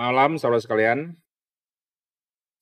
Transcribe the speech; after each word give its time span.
Malam 0.00 0.40
saudara 0.40 0.64
sekalian. 0.64 1.12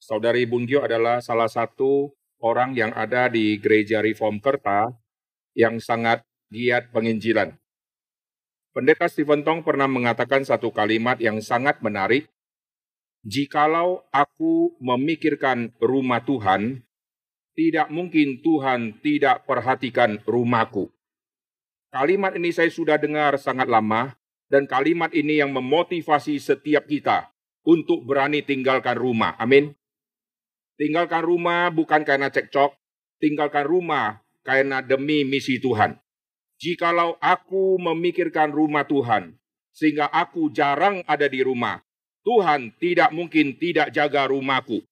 Saudari 0.02 0.42
Bungkyo 0.42 0.82
adalah 0.82 1.22
salah 1.22 1.46
satu 1.46 2.10
orang 2.42 2.74
yang 2.74 2.90
ada 2.90 3.30
di 3.30 3.54
gereja 3.62 4.02
Reform 4.02 4.42
Kerta 4.42 4.90
yang 5.54 5.78
sangat 5.78 6.26
giat 6.50 6.90
penginjilan. 6.90 7.54
Pendeta 8.74 9.06
Stephen 9.06 9.46
Tong 9.46 9.62
pernah 9.62 9.86
mengatakan 9.86 10.42
satu 10.42 10.74
kalimat 10.74 11.22
yang 11.22 11.38
sangat 11.38 11.78
menarik. 11.78 12.26
Jikalau 13.22 14.02
aku 14.10 14.74
memikirkan 14.82 15.70
rumah 15.78 16.26
Tuhan, 16.26 16.82
tidak 17.54 17.86
mungkin 17.94 18.42
Tuhan 18.42 18.98
tidak 18.98 19.46
perhatikan 19.46 20.18
rumahku. 20.26 20.90
Kalimat 21.94 22.34
ini 22.34 22.50
saya 22.50 22.66
sudah 22.66 22.98
dengar 22.98 23.38
sangat 23.38 23.70
lama, 23.70 24.18
dan 24.48 24.64
kalimat 24.64 25.12
ini 25.12 25.38
yang 25.38 25.52
memotivasi 25.52 26.40
setiap 26.40 26.88
kita 26.88 27.30
untuk 27.66 28.04
berani 28.06 28.44
tinggalkan 28.44 28.98
rumah. 28.98 29.34
Amin. 29.38 29.74
Tinggalkan 30.78 31.26
rumah 31.26 31.74
bukan 31.74 32.06
karena 32.06 32.30
cekcok, 32.30 32.78
tinggalkan 33.18 33.66
rumah 33.66 34.22
karena 34.46 34.78
demi 34.78 35.26
misi 35.26 35.58
Tuhan. 35.58 35.98
Jikalau 36.58 37.18
aku 37.22 37.78
memikirkan 37.78 38.50
rumah 38.50 38.82
Tuhan, 38.86 39.38
sehingga 39.70 40.10
aku 40.10 40.50
jarang 40.50 41.06
ada 41.06 41.30
di 41.30 41.42
rumah, 41.42 41.78
Tuhan 42.26 42.74
tidak 42.82 43.14
mungkin 43.14 43.54
tidak 43.58 43.94
jaga 43.94 44.26
rumahku. 44.26 44.82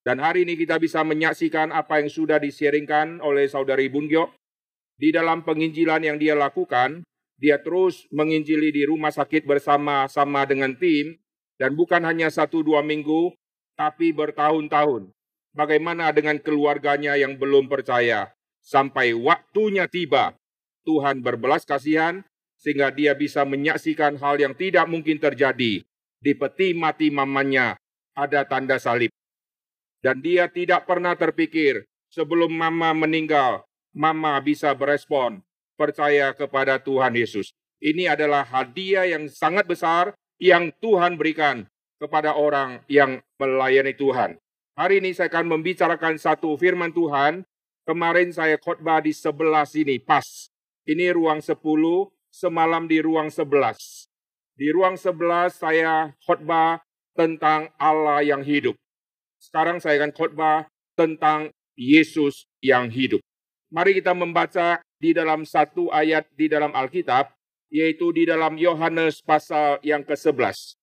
Dan 0.00 0.20
hari 0.20 0.48
ini 0.48 0.56
kita 0.56 0.80
bisa 0.80 1.04
menyaksikan 1.04 1.72
apa 1.72 2.00
yang 2.00 2.08
sudah 2.08 2.40
disiringkan 2.40 3.20
oleh 3.20 3.48
saudari 3.48 3.92
Bungyo. 3.92 4.32
Di 4.96 5.12
dalam 5.12 5.44
penginjilan 5.44 6.04
yang 6.04 6.16
dia 6.20 6.36
lakukan, 6.36 7.04
dia 7.40 7.56
terus 7.60 8.04
menginjili 8.12 8.68
di 8.68 8.84
rumah 8.84 9.08
sakit 9.12 9.48
bersama-sama 9.48 10.44
dengan 10.44 10.76
tim, 10.76 11.16
dan 11.60 11.76
bukan 11.76 12.00
hanya 12.08 12.32
satu 12.32 12.64
dua 12.64 12.80
minggu, 12.80 13.36
tapi 13.76 14.16
bertahun-tahun. 14.16 15.12
Bagaimana 15.52 16.08
dengan 16.16 16.40
keluarganya 16.40 17.20
yang 17.20 17.36
belum 17.36 17.68
percaya? 17.68 18.32
Sampai 18.64 19.12
waktunya 19.12 19.84
tiba, 19.84 20.32
Tuhan 20.88 21.20
berbelas 21.20 21.68
kasihan, 21.68 22.24
sehingga 22.56 22.88
dia 22.88 23.12
bisa 23.12 23.44
menyaksikan 23.44 24.16
hal 24.16 24.40
yang 24.40 24.56
tidak 24.56 24.88
mungkin 24.88 25.20
terjadi. 25.20 25.84
Di 26.20 26.32
peti 26.32 26.72
mati 26.72 27.12
mamanya 27.12 27.76
ada 28.16 28.48
tanda 28.48 28.80
salib. 28.80 29.12
Dan 30.00 30.24
dia 30.24 30.48
tidak 30.48 30.88
pernah 30.88 31.12
terpikir 31.12 31.84
sebelum 32.08 32.52
mama 32.52 32.96
meninggal, 32.96 33.68
mama 33.92 34.40
bisa 34.40 34.72
berespon 34.72 35.44
percaya 35.76 36.32
kepada 36.32 36.80
Tuhan 36.80 37.16
Yesus. 37.16 37.52
Ini 37.80 38.12
adalah 38.12 38.44
hadiah 38.44 39.08
yang 39.08 39.28
sangat 39.28 39.64
besar 39.64 40.12
yang 40.40 40.72
Tuhan 40.80 41.20
berikan 41.20 41.68
kepada 42.00 42.32
orang 42.32 42.80
yang 42.88 43.20
melayani 43.36 43.92
Tuhan. 43.92 44.40
Hari 44.74 45.04
ini 45.04 45.12
saya 45.12 45.28
akan 45.28 45.60
membicarakan 45.60 46.16
satu 46.16 46.56
firman 46.56 46.90
Tuhan. 46.96 47.44
Kemarin 47.84 48.32
saya 48.32 48.56
khotbah 48.56 49.04
di 49.04 49.12
sebelah 49.12 49.68
sini, 49.68 50.00
pas. 50.00 50.48
Ini 50.88 51.12
ruang 51.12 51.44
10, 51.44 51.60
semalam 52.32 52.88
di 52.88 53.04
ruang 53.04 53.28
11. 53.28 54.08
Di 54.56 54.68
ruang 54.72 54.96
11 54.96 55.60
saya 55.60 56.16
khotbah 56.24 56.80
tentang 57.12 57.68
Allah 57.76 58.24
yang 58.24 58.40
hidup. 58.40 58.76
Sekarang 59.36 59.76
saya 59.76 60.00
akan 60.00 60.12
khotbah 60.16 60.58
tentang 60.96 61.52
Yesus 61.76 62.48
yang 62.64 62.88
hidup. 62.88 63.20
Mari 63.72 64.00
kita 64.00 64.16
membaca 64.16 64.80
di 65.00 65.12
dalam 65.16 65.44
satu 65.44 65.88
ayat 65.92 66.28
di 66.36 66.48
dalam 66.48 66.72
Alkitab, 66.72 67.32
yaitu 67.70 68.10
di 68.10 68.26
dalam 68.26 68.58
Yohanes 68.58 69.22
pasal 69.22 69.78
yang 69.86 70.02
ke-11. 70.02 70.74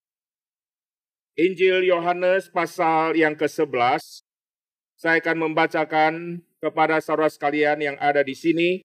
Injil 1.38 1.86
Yohanes 1.86 2.50
pasal 2.50 3.14
yang 3.14 3.38
ke-11, 3.38 4.26
saya 4.98 5.22
akan 5.22 5.38
membacakan 5.52 6.42
kepada 6.58 6.98
saudara 6.98 7.30
sekalian 7.30 7.78
yang 7.78 7.98
ada 8.02 8.26
di 8.26 8.34
sini, 8.34 8.82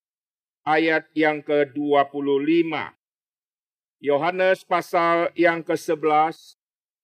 ayat 0.66 1.08
yang 1.16 1.40
ke-25. 1.40 2.92
Yohanes 4.02 4.66
pasal 4.68 5.32
yang 5.32 5.64
ke-11, 5.64 6.58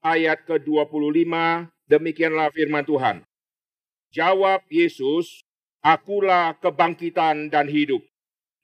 ayat 0.04 0.44
ke-25, 0.44 1.32
Demikianlah 1.88 2.52
firman 2.52 2.84
Tuhan. 2.84 3.24
Jawab 4.12 4.60
Yesus, 4.68 5.40
Akulah 5.80 6.52
kebangkitan 6.60 7.48
dan 7.48 7.64
hidup. 7.64 8.04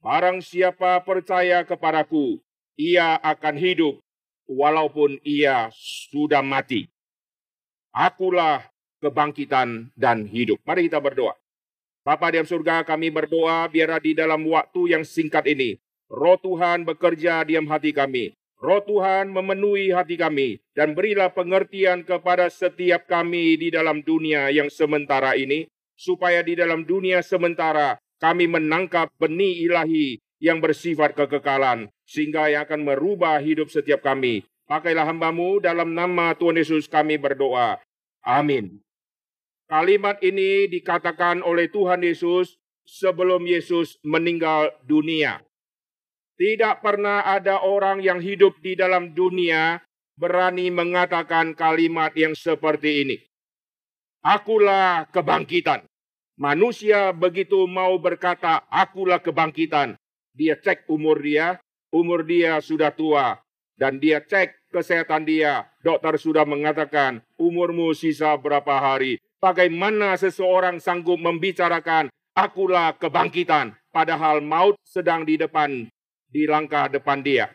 Barang 0.05 0.45
siapa 0.45 1.01
percaya 1.01 1.65
kepadaku, 1.65 2.37
ia 2.77 3.17
akan 3.25 3.57
hidup 3.57 4.05
walaupun 4.45 5.17
ia 5.25 5.73
sudah 6.13 6.45
mati. 6.45 6.93
Akulah 7.89 8.69
kebangkitan 9.01 9.89
dan 9.97 10.29
hidup. 10.29 10.61
Mari 10.69 10.93
kita 10.93 11.01
berdoa. 11.01 11.33
Bapa 12.05 12.37
di 12.37 12.45
surga 12.45 12.85
kami 12.85 13.09
berdoa 13.09 13.65
biarlah 13.73 13.97
di 13.97 14.13
dalam 14.13 14.45
waktu 14.45 14.93
yang 14.93 15.09
singkat 15.09 15.49
ini, 15.49 15.81
roh 16.13 16.37
Tuhan 16.37 16.85
bekerja 16.85 17.41
diam 17.49 17.65
hati 17.73 17.97
kami. 17.97 18.37
Roh 18.61 18.85
Tuhan 18.85 19.33
memenuhi 19.33 19.89
hati 19.89 20.21
kami 20.21 20.61
dan 20.77 20.93
berilah 20.93 21.33
pengertian 21.33 22.05
kepada 22.05 22.53
setiap 22.53 23.09
kami 23.09 23.57
di 23.57 23.73
dalam 23.73 24.05
dunia 24.05 24.53
yang 24.53 24.69
sementara 24.69 25.33
ini, 25.33 25.65
supaya 25.97 26.45
di 26.45 26.61
dalam 26.61 26.85
dunia 26.85 27.25
sementara 27.25 28.04
kami 28.25 28.49
menangkap 28.49 29.13
benih 29.21 29.69
ilahi 29.69 30.17
yang 30.41 30.65
bersifat 30.65 31.13
kekekalan, 31.13 31.93
sehingga 32.09 32.49
yang 32.49 32.65
akan 32.65 32.81
merubah 32.81 33.37
hidup 33.37 33.69
setiap 33.69 34.01
kami. 34.01 34.49
Pakailah 34.65 35.05
hambamu 35.05 35.61
dalam 35.61 35.93
nama 35.93 36.33
Tuhan 36.33 36.57
Yesus 36.57 36.89
kami 36.89 37.21
berdoa. 37.21 37.77
Amin. 38.25 38.81
Kalimat 39.69 40.17
ini 40.25 40.73
dikatakan 40.73 41.45
oleh 41.45 41.69
Tuhan 41.69 42.01
Yesus 42.01 42.57
sebelum 42.89 43.45
Yesus 43.45 44.01
meninggal 44.01 44.73
dunia. 44.89 45.45
Tidak 46.41 46.81
pernah 46.81 47.29
ada 47.29 47.61
orang 47.61 48.01
yang 48.01 48.25
hidup 48.25 48.57
di 48.65 48.73
dalam 48.73 49.13
dunia 49.13 49.85
berani 50.17 50.73
mengatakan 50.73 51.53
kalimat 51.53 52.17
yang 52.17 52.33
seperti 52.33 53.05
ini. 53.05 53.17
Akulah 54.25 55.05
kebangkitan. 55.13 55.85
Manusia 56.35 57.15
begitu 57.15 57.63
mau 57.71 57.95
berkata, 58.03 58.67
akulah 58.67 59.23
kebangkitan. 59.23 59.95
Dia 60.35 60.59
cek 60.59 60.91
umur 60.91 61.23
dia, 61.23 61.63
umur 61.95 62.27
dia 62.27 62.59
sudah 62.59 62.91
tua. 62.91 63.39
Dan 63.79 64.03
dia 64.03 64.19
cek 64.19 64.75
kesehatan 64.75 65.23
dia. 65.27 65.71
Dokter 65.83 66.19
sudah 66.19 66.43
mengatakan, 66.43 67.23
umurmu 67.39 67.95
sisa 67.95 68.35
berapa 68.35 68.83
hari. 68.83 69.23
Bagaimana 69.39 70.19
seseorang 70.19 70.83
sanggup 70.83 71.23
membicarakan, 71.23 72.11
akulah 72.35 72.99
kebangkitan. 72.99 73.79
Padahal 73.95 74.43
maut 74.43 74.75
sedang 74.83 75.23
di 75.23 75.39
depan 75.39 75.87
di 76.35 76.51
langkah 76.51 76.91
depan 76.91 77.23
dia. 77.23 77.55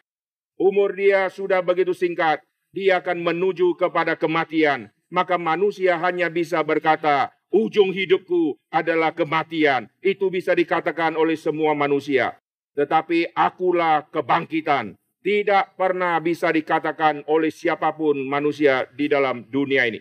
Umur 0.55 0.95
dia 0.95 1.27
sudah 1.27 1.59
begitu 1.59 1.91
singkat, 1.91 2.39
dia 2.71 3.03
akan 3.03 3.19
menuju 3.19 3.75
kepada 3.75 4.15
kematian. 4.15 4.87
Maka 5.11 5.35
manusia 5.35 5.99
hanya 5.99 6.31
bisa 6.31 6.63
berkata, 6.63 7.35
ujung 7.53 7.93
hidupku 7.93 8.57
adalah 8.69 9.13
kematian. 9.13 9.89
Itu 10.01 10.29
bisa 10.33 10.53
dikatakan 10.55 11.17
oleh 11.17 11.35
semua 11.35 11.75
manusia. 11.77 12.37
Tetapi 12.77 13.35
akulah 13.35 14.07
kebangkitan. 14.09 14.95
Tidak 15.19 15.75
pernah 15.75 16.15
bisa 16.23 16.47
dikatakan 16.47 17.27
oleh 17.27 17.51
siapa 17.51 17.91
pun 17.91 18.15
manusia 18.23 18.87
di 18.95 19.11
dalam 19.11 19.43
dunia 19.51 19.83
ini. 19.83 19.99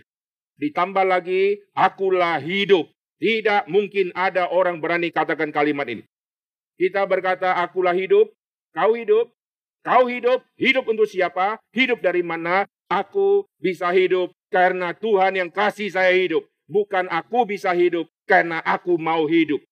Ditambah 0.62 1.02
lagi, 1.02 1.58
akulah 1.74 2.38
hidup. 2.38 2.86
Tidak 3.18 3.66
mungkin 3.66 4.14
ada 4.14 4.46
orang 4.54 4.78
berani 4.78 5.10
katakan 5.10 5.50
kalimat 5.50 5.90
ini. 5.90 6.06
Kita 6.78 7.02
berkata, 7.02 7.58
akulah 7.58 7.98
hidup, 7.98 8.30
Kau 8.76 8.92
hidup, 8.94 9.32
kau 9.82 10.04
hidup, 10.06 10.44
hidup 10.60 10.84
untuk 10.86 11.08
siapa? 11.08 11.56
Hidup 11.72 12.04
dari 12.04 12.20
mana? 12.20 12.68
Aku 12.86 13.42
bisa 13.60 13.90
hidup 13.92 14.30
karena 14.52 14.92
Tuhan 14.94 15.36
yang 15.36 15.50
kasih 15.50 15.90
saya 15.92 16.12
hidup. 16.12 16.44
Bukan 16.68 17.08
aku 17.08 17.48
bisa 17.48 17.72
hidup 17.72 18.06
karena 18.28 18.60
aku 18.60 19.00
mau 19.00 19.24
hidup. 19.24 19.64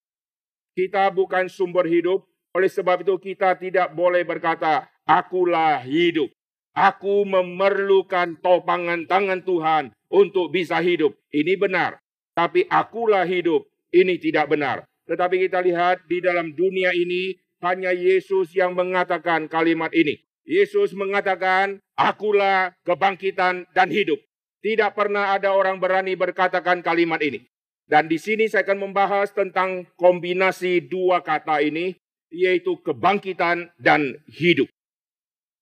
Kita 0.73 1.13
bukan 1.13 1.49
sumber 1.53 1.85
hidup, 1.85 2.25
oleh 2.57 2.73
sebab 2.73 3.05
itu 3.05 3.17
kita 3.21 3.53
tidak 3.61 3.93
boleh 3.93 4.25
berkata, 4.25 4.89
akulah 5.05 5.85
hidup. 5.85 6.33
Aku 6.73 7.25
memerlukan 7.25 8.37
topangan 8.41 9.09
tangan 9.09 9.41
Tuhan 9.45 9.93
untuk 10.13 10.53
bisa 10.53 10.81
hidup. 10.81 11.17
Ini 11.33 11.57
benar. 11.57 12.01
Tapi 12.37 12.69
akulah 12.69 13.25
hidup. 13.25 13.65
Ini 13.93 14.21
tidak 14.21 14.53
benar. 14.53 14.85
Tetapi 15.09 15.49
kita 15.49 15.65
lihat 15.65 16.05
di 16.05 16.21
dalam 16.21 16.53
dunia 16.53 16.93
ini 16.93 17.37
hanya 17.65 17.97
Yesus 17.97 18.53
yang 18.53 18.77
mengatakan 18.77 19.49
kalimat 19.49 19.89
ini. 19.97 20.21
Yesus 20.45 20.93
mengatakan, 20.93 21.81
akulah 21.97 22.77
kebangkitan 22.85 23.65
dan 23.73 23.89
hidup. 23.89 24.21
Tidak 24.64 24.93
pernah 24.97 25.37
ada 25.37 25.53
orang 25.53 25.79
berani 25.79 26.17
berkatakan 26.17 26.81
kalimat 26.81 27.20
ini. 27.20 27.44
Dan 27.87 28.11
di 28.11 28.19
sini 28.19 28.50
saya 28.50 28.67
akan 28.67 28.91
membahas 28.91 29.31
tentang 29.31 29.87
kombinasi 29.94 30.82
dua 30.91 31.23
kata 31.23 31.62
ini, 31.62 31.94
yaitu 32.35 32.75
kebangkitan 32.82 33.70
dan 33.79 34.19
hidup. 34.26 34.67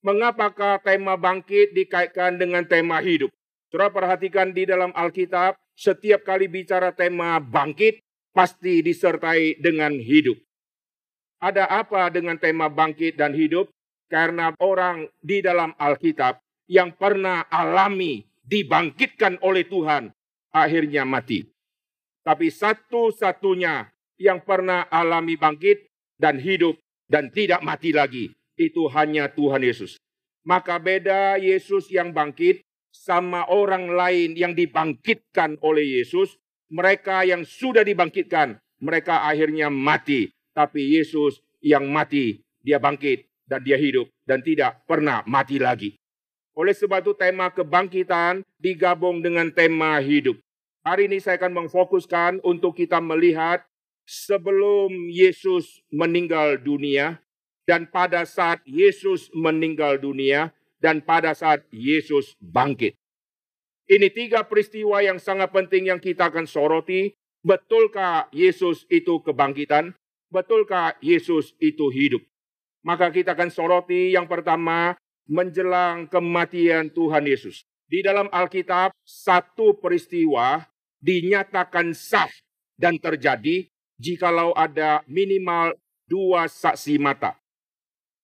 Mengapakah 0.01 0.81
tema 0.81 1.21
bangkit 1.21 1.77
dikaitkan 1.77 2.41
dengan 2.41 2.65
tema 2.65 3.01
hidup? 3.05 3.29
Saudara 3.69 3.93
perhatikan 3.93 4.53
di 4.53 4.65
dalam 4.65 4.93
Alkitab, 4.97 5.57
setiap 5.77 6.25
kali 6.25 6.49
bicara 6.49 6.93
tema 6.93 7.41
bangkit, 7.41 8.01
pasti 8.33 8.81
disertai 8.81 9.61
dengan 9.61 9.93
hidup. 9.97 10.37
Ada 11.45 11.69
apa 11.69 12.09
dengan 12.09 12.41
tema 12.41 12.73
bangkit 12.73 13.21
dan 13.21 13.37
hidup? 13.37 13.69
Karena 14.09 14.53
orang 14.61 15.09
di 15.21 15.41
dalam 15.41 15.73
Alkitab 15.77 16.41
yang 16.69 16.93
pernah 16.97 17.45
alami 17.53 18.25
dibangkitkan 18.45 19.41
oleh 19.41 19.65
Tuhan, 19.65 20.13
akhirnya 20.53 21.03
mati. 21.09 21.49
Tapi 22.25 22.49
satu-satunya 22.49 23.93
yang 24.21 24.41
pernah 24.45 24.89
alami 24.89 25.37
bangkit 25.37 25.91
dan 26.17 26.41
hidup 26.41 26.79
dan 27.11 27.29
tidak 27.29 27.61
mati 27.61 27.93
lagi 27.93 28.33
itu 28.57 28.87
hanya 28.93 29.29
Tuhan 29.29 29.61
Yesus. 29.61 30.01
Maka 30.45 30.77
beda 30.77 31.41
Yesus 31.41 31.89
yang 31.89 32.13
bangkit 32.13 32.65
sama 32.95 33.49
orang 33.51 33.91
lain 33.91 34.37
yang 34.39 34.53
dibangkitkan 34.53 35.59
oleh 35.65 36.01
Yesus. 36.01 36.37
Mereka 36.73 37.29
yang 37.29 37.45
sudah 37.45 37.85
dibangkitkan, 37.85 38.57
mereka 38.81 39.29
akhirnya 39.29 39.69
mati. 39.69 40.33
Tapi 40.55 40.97
Yesus 40.97 41.43
yang 41.61 41.91
mati, 41.91 42.41
dia 42.63 42.81
bangkit 42.81 43.27
dan 43.45 43.61
dia 43.61 43.77
hidup 43.77 44.09
dan 44.25 44.41
tidak 44.41 44.81
pernah 44.89 45.21
mati 45.29 45.61
lagi. 45.61 45.97
Oleh 46.55 46.71
sebab 46.71 47.03
itu 47.03 47.13
tema 47.19 47.51
kebangkitan 47.51 48.47
digabung 48.63 49.19
dengan 49.19 49.51
tema 49.51 49.99
hidup. 49.99 50.39
Hari 50.87 51.11
ini 51.11 51.19
saya 51.19 51.35
akan 51.43 51.67
memfokuskan 51.67 52.39
untuk 52.47 52.79
kita 52.79 53.03
melihat 53.03 53.67
sebelum 54.07 55.11
Yesus 55.11 55.83
meninggal 55.91 56.63
dunia, 56.63 57.19
dan 57.67 57.91
pada 57.91 58.23
saat 58.23 58.63
Yesus 58.63 59.33
meninggal 59.35 59.99
dunia, 59.99 60.55
dan 60.79 61.03
pada 61.03 61.35
saat 61.35 61.67
Yesus 61.75 62.39
bangkit. 62.39 62.95
Ini 63.91 64.09
tiga 64.15 64.47
peristiwa 64.47 65.03
yang 65.03 65.19
sangat 65.19 65.51
penting 65.51 65.91
yang 65.91 65.99
kita 65.99 66.31
akan 66.31 66.47
soroti. 66.47 67.13
Betulkah 67.45 68.33
Yesus 68.33 68.89
itu 68.89 69.21
kebangkitan? 69.21 69.93
Betulkah 70.33 70.97
Yesus 71.05 71.53
itu 71.61 71.93
hidup? 71.93 72.25
Maka 72.85 73.13
kita 73.13 73.37
akan 73.37 73.53
soroti 73.53 74.17
yang 74.17 74.25
pertama 74.25 74.97
menjelang 75.29 76.09
kematian 76.09 76.93
Tuhan 76.93 77.25
Yesus. 77.25 77.65
Di 77.85 78.01
dalam 78.01 78.33
Alkitab, 78.33 78.97
satu 79.05 79.77
peristiwa 79.77 80.65
dinyatakan 81.05 81.93
sah 81.93 82.33
dan 82.75 82.97
terjadi 82.97 83.69
jikalau 84.01 84.57
ada 84.57 85.05
minimal 85.05 85.77
dua 86.09 86.49
saksi 86.49 86.97
mata. 86.97 87.37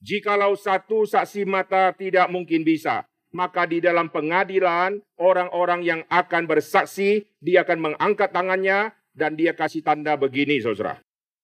Jikalau 0.00 0.56
satu 0.56 1.05
saksi 1.05 1.44
mata 1.44 1.93
tidak 1.93 2.32
mungkin 2.32 2.64
bisa, 2.64 3.05
maka 3.37 3.69
di 3.69 3.85
dalam 3.85 4.08
pengadilan 4.08 4.97
orang-orang 5.20 5.85
yang 5.85 6.00
akan 6.08 6.49
bersaksi, 6.49 7.29
dia 7.37 7.62
akan 7.62 7.93
mengangkat 7.93 8.32
tangannya 8.32 8.97
dan 9.12 9.37
dia 9.37 9.52
kasih 9.52 9.85
tanda 9.85 10.17
begini 10.17 10.56
saudara. 10.64 10.99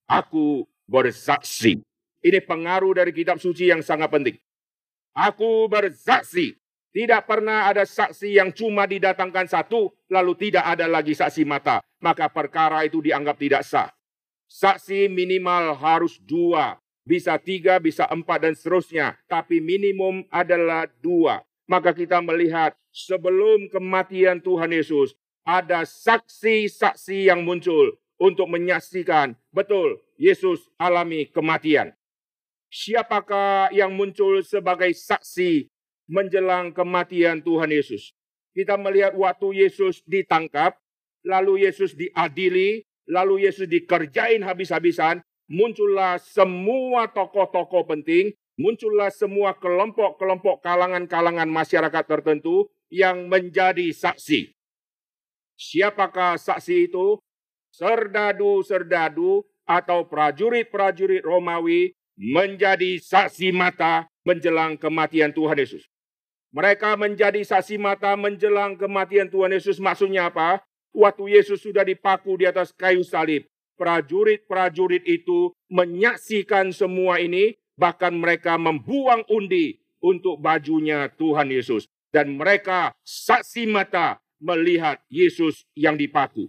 Aku 0.09 0.65
bersaksi. 0.89 1.85
Ini 2.25 2.41
pengaruh 2.43 2.97
dari 2.97 3.13
kitab 3.13 3.39
suci 3.39 3.69
yang 3.69 3.85
sangat 3.85 4.09
penting. 4.09 4.41
Aku 5.17 5.65
bersaksi. 5.73 6.61
Tidak 6.93 7.25
pernah 7.29 7.69
ada 7.69 7.85
saksi 7.85 8.37
yang 8.37 8.53
cuma 8.53 8.85
didatangkan 8.89 9.49
satu, 9.49 9.93
lalu 10.13 10.33
tidak 10.49 10.65
ada 10.65 10.85
lagi 10.89 11.13
saksi 11.13 11.45
mata. 11.45 11.81
Maka 12.01 12.29
perkara 12.29 12.85
itu 12.85 13.01
dianggap 13.01 13.37
tidak 13.37 13.65
sah. 13.65 13.93
Saksi 14.49 15.09
minimal 15.09 15.77
harus 15.77 16.17
dua 16.21 16.81
bisa 17.07 17.39
tiga, 17.39 17.79
bisa 17.79 18.05
empat, 18.11 18.43
dan 18.43 18.53
seterusnya. 18.59 19.15
Tapi 19.31 19.63
minimum 19.63 20.27
adalah 20.29 20.91
dua. 21.01 21.47
Maka 21.71 21.95
kita 21.95 22.19
melihat 22.19 22.75
sebelum 22.91 23.71
kematian 23.71 24.43
Tuhan 24.43 24.75
Yesus, 24.75 25.15
ada 25.47 25.87
saksi-saksi 25.87 27.31
yang 27.31 27.47
muncul 27.47 27.95
untuk 28.19 28.51
menyaksikan 28.51 29.39
betul 29.55 30.03
Yesus 30.19 30.67
alami 30.75 31.31
kematian. 31.31 31.95
Siapakah 32.67 33.71
yang 33.71 33.95
muncul 33.95 34.43
sebagai 34.43 34.91
saksi 34.91 35.71
menjelang 36.11 36.75
kematian 36.75 37.41
Tuhan 37.41 37.71
Yesus? 37.71 38.13
Kita 38.53 38.75
melihat 38.75 39.15
waktu 39.15 39.67
Yesus 39.67 40.03
ditangkap, 40.05 40.77
lalu 41.23 41.69
Yesus 41.69 41.95
diadili, 41.95 42.83
lalu 43.07 43.47
Yesus 43.47 43.71
dikerjain 43.71 44.43
habis-habisan, 44.43 45.23
muncullah 45.47 46.19
semua 46.19 47.07
tokoh-tokoh 47.11 47.87
penting, 47.87 48.35
muncullah 48.59 49.15
semua 49.15 49.55
kelompok-kelompok 49.57 50.65
kalangan-kalangan 50.65 51.47
masyarakat 51.47 52.05
tertentu 52.05 52.67
yang 52.91 53.31
menjadi 53.31 53.93
saksi. 53.95 54.53
Siapakah 55.57 56.37
saksi 56.37 56.93
itu? 56.93 57.17
Serdadu-serdadu 57.73 59.45
atau 59.69 60.09
prajurit-prajurit 60.09 61.25
Romawi 61.25 61.96
menjadi 62.17 62.99
saksi 62.99 63.53
mata 63.53 64.09
menjelang 64.25 64.81
kematian 64.81 65.31
Tuhan 65.31 65.61
Yesus. 65.61 65.85
Mereka 66.51 66.97
menjadi 66.97 67.45
saksi 67.45 67.77
mata 67.77 68.17
menjelang 68.17 68.81
kematian 68.81 69.29
Tuhan 69.29 69.53
Yesus. 69.53 69.77
Maksudnya 69.77 70.33
apa? 70.33 70.65
Waktu 70.97 71.37
Yesus 71.37 71.61
sudah 71.61 71.85
dipaku 71.85 72.41
di 72.41 72.49
atas 72.49 72.73
kayu 72.73 73.05
salib 73.05 73.45
prajurit-prajurit 73.77 75.05
itu 75.05 75.53
menyaksikan 75.69 76.73
semua 76.73 77.21
ini, 77.21 77.61
bahkan 77.77 78.17
mereka 78.17 78.57
membuang 78.57 79.23
undi 79.29 79.79
untuk 80.01 80.41
bajunya 80.41 81.13
Tuhan 81.15 81.53
Yesus. 81.53 81.85
Dan 82.09 82.41
mereka 82.41 82.97
saksi 83.05 83.69
mata 83.69 84.17
melihat 84.41 85.05
Yesus 85.13 85.69
yang 85.77 86.01
dipaku. 86.01 86.49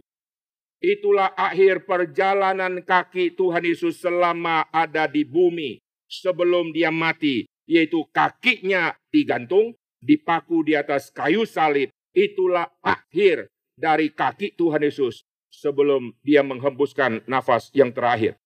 Itulah 0.78 1.34
akhir 1.34 1.90
perjalanan 1.90 2.86
kaki 2.86 3.34
Tuhan 3.34 3.66
Yesus 3.66 3.98
selama 3.98 4.70
ada 4.70 5.10
di 5.10 5.26
bumi 5.26 5.82
sebelum 6.06 6.70
dia 6.70 6.94
mati, 6.94 7.50
yaitu 7.66 8.06
kakinya 8.14 8.94
digantung, 9.10 9.74
dipaku 9.98 10.62
di 10.62 10.78
atas 10.78 11.10
kayu 11.10 11.50
salib. 11.50 11.90
Itulah 12.14 12.70
akhir 12.86 13.50
dari 13.74 14.14
kaki 14.14 14.54
Tuhan 14.54 14.86
Yesus 14.86 15.26
sebelum 15.50 16.14
dia 16.22 16.46
menghembuskan 16.46 17.26
nafas 17.26 17.74
yang 17.74 17.90
terakhir. 17.90 18.38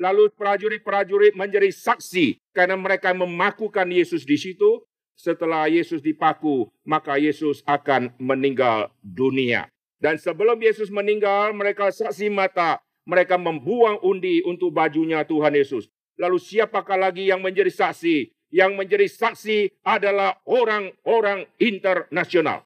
Lalu 0.00 0.30
prajurit-prajurit 0.32 1.36
menjadi 1.36 1.68
saksi 1.68 2.40
karena 2.56 2.78
mereka 2.78 3.12
memakukan 3.12 3.88
Yesus 3.90 4.24
di 4.24 4.40
situ. 4.40 4.80
Setelah 5.18 5.66
Yesus 5.66 5.98
dipaku, 5.98 6.70
maka 6.86 7.18
Yesus 7.18 7.66
akan 7.66 8.14
meninggal 8.22 8.94
dunia. 9.02 9.66
Dan 9.98 10.14
sebelum 10.18 10.58
Yesus 10.62 10.88
meninggal, 10.94 11.50
mereka 11.54 11.90
saksi 11.90 12.30
mata. 12.30 12.78
Mereka 13.08 13.34
membuang 13.40 13.98
undi 14.04 14.44
untuk 14.46 14.70
bajunya 14.70 15.26
Tuhan 15.26 15.54
Yesus. 15.56 15.90
Lalu 16.18 16.38
siapakah 16.38 16.98
lagi 16.98 17.26
yang 17.26 17.42
menjadi 17.42 17.70
saksi? 17.70 18.30
Yang 18.54 18.72
menjadi 18.78 19.06
saksi 19.10 19.82
adalah 19.82 20.38
orang-orang 20.46 21.46
internasional. 21.58 22.64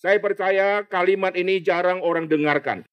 Saya 0.00 0.16
percaya 0.16 0.84
kalimat 0.88 1.36
ini 1.36 1.60
jarang 1.60 2.00
orang 2.00 2.24
dengarkan. 2.24 2.88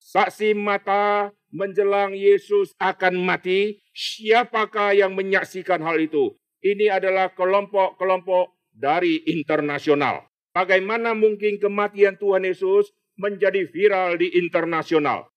Saksi 0.00 0.56
mata 0.56 1.32
menjelang 1.52 2.16
Yesus 2.16 2.72
akan 2.80 3.20
mati, 3.20 3.80
siapakah 3.92 4.96
yang 4.96 5.12
menyaksikan 5.12 5.80
hal 5.80 6.00
itu? 6.00 6.36
Ini 6.60 6.92
adalah 7.00 7.32
kelompok-kelompok 7.32 8.52
dari 8.72 9.24
internasional. 9.28 10.28
Bagaimana 10.52 11.16
mungkin 11.16 11.56
kematian 11.56 12.18
Tuhan 12.20 12.44
Yesus 12.44 12.92
menjadi 13.20 13.68
viral 13.68 14.16
di 14.16 14.32
internasional? 14.40 15.28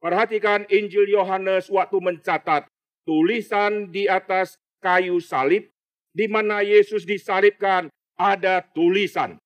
Perhatikan 0.00 0.64
Injil 0.72 1.12
Yohanes 1.12 1.68
waktu 1.68 2.00
mencatat 2.00 2.64
tulisan 3.04 3.92
di 3.92 4.08
atas 4.08 4.56
kayu 4.80 5.20
salib 5.20 5.68
di 6.16 6.24
mana 6.24 6.64
Yesus 6.64 7.04
disalibkan 7.04 7.92
ada 8.16 8.64
tulisan 8.72 9.36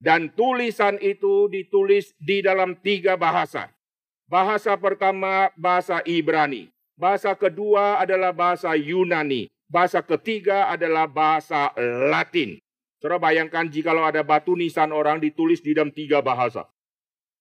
dan 0.00 0.32
tulisan 0.32 0.96
itu 0.98 1.46
ditulis 1.52 2.16
di 2.16 2.40
dalam 2.40 2.72
tiga 2.80 3.20
bahasa. 3.20 3.68
Bahasa 4.24 4.72
pertama 4.80 5.52
bahasa 5.54 6.00
Ibrani. 6.08 6.72
Bahasa 6.96 7.36
kedua 7.36 8.00
adalah 8.00 8.32
bahasa 8.32 8.72
Yunani. 8.72 9.52
Bahasa 9.68 10.00
ketiga 10.00 10.72
adalah 10.72 11.04
bahasa 11.04 11.70
Latin. 12.10 12.58
Saudara 13.00 13.20
bayangkan 13.20 13.68
jikalau 13.68 14.04
ada 14.04 14.20
batu 14.24 14.56
nisan 14.56 14.92
orang 14.92 15.20
ditulis 15.20 15.60
di 15.60 15.72
dalam 15.76 15.92
tiga 15.92 16.20
bahasa. 16.20 16.68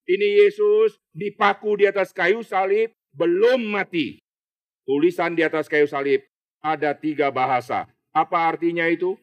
Ini 0.10 0.42
Yesus 0.42 0.98
dipaku 1.13 1.78
di 1.78 1.86
atas 1.86 2.10
kayu 2.10 2.42
salib 2.42 2.89
belum 3.13 3.62
mati. 3.70 4.18
Tulisan 4.89 5.38
di 5.38 5.46
atas 5.46 5.70
kayu 5.70 5.86
salib 5.86 6.25
ada 6.66 6.98
tiga 6.98 7.30
bahasa. 7.30 7.86
Apa 8.10 8.50
artinya 8.50 8.89
itu? 8.89 9.13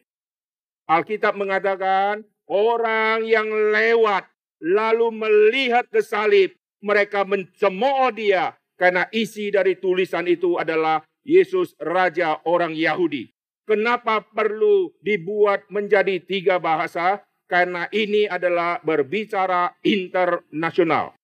Alkitab 0.87 1.35
mengatakan 1.35 2.23
Orang 2.47 3.27
yang 3.27 3.51
lewat 3.51 4.31
lalu 4.63 5.11
melihat 5.11 5.91
ke 5.91 5.99
salib, 5.99 6.55
mereka 6.79 7.27
mencemooh 7.27 8.15
dia 8.15 8.55
karena 8.79 9.11
isi 9.11 9.51
dari 9.51 9.75
tulisan 9.75 10.31
itu 10.31 10.55
adalah 10.55 11.03
Yesus 11.27 11.75
Raja 11.83 12.39
orang 12.47 12.71
Yahudi. 12.71 13.35
Kenapa 13.67 14.23
perlu 14.23 14.95
dibuat 15.03 15.67
menjadi 15.75 16.23
tiga 16.23 16.63
bahasa? 16.63 17.27
Karena 17.47 17.87
ini 17.95 18.27
adalah 18.27 18.83
berbicara 18.83 19.71
internasional. 19.87 21.15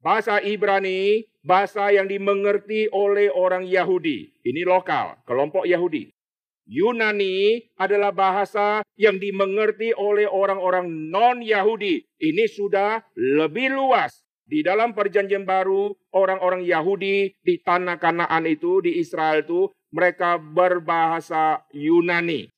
Bahasa 0.00 0.40
Ibrani, 0.40 1.24
bahasa 1.44 1.92
yang 1.92 2.08
dimengerti 2.08 2.88
oleh 2.92 3.32
orang 3.32 3.64
Yahudi. 3.64 4.32
Ini 4.44 4.64
lokal, 4.64 5.20
kelompok 5.24 5.64
Yahudi. 5.68 6.12
Yunani 6.70 7.66
adalah 7.74 8.14
bahasa 8.14 8.86
yang 8.94 9.18
dimengerti 9.18 9.90
oleh 9.96 10.28
orang-orang 10.28 10.86
non-Yahudi. 11.10 12.06
Ini 12.20 12.44
sudah 12.46 13.02
lebih 13.18 13.74
luas. 13.74 14.22
Di 14.46 14.62
dalam 14.62 14.94
perjanjian 14.94 15.46
baru, 15.46 15.94
orang-orang 16.14 16.62
Yahudi 16.62 17.34
di 17.42 17.54
tanah 17.62 17.98
Kanaan 17.98 18.46
itu, 18.46 18.82
di 18.82 18.98
Israel 18.98 19.42
itu, 19.42 19.70
mereka 19.90 20.38
berbahasa 20.38 21.66
Yunani. 21.74 22.50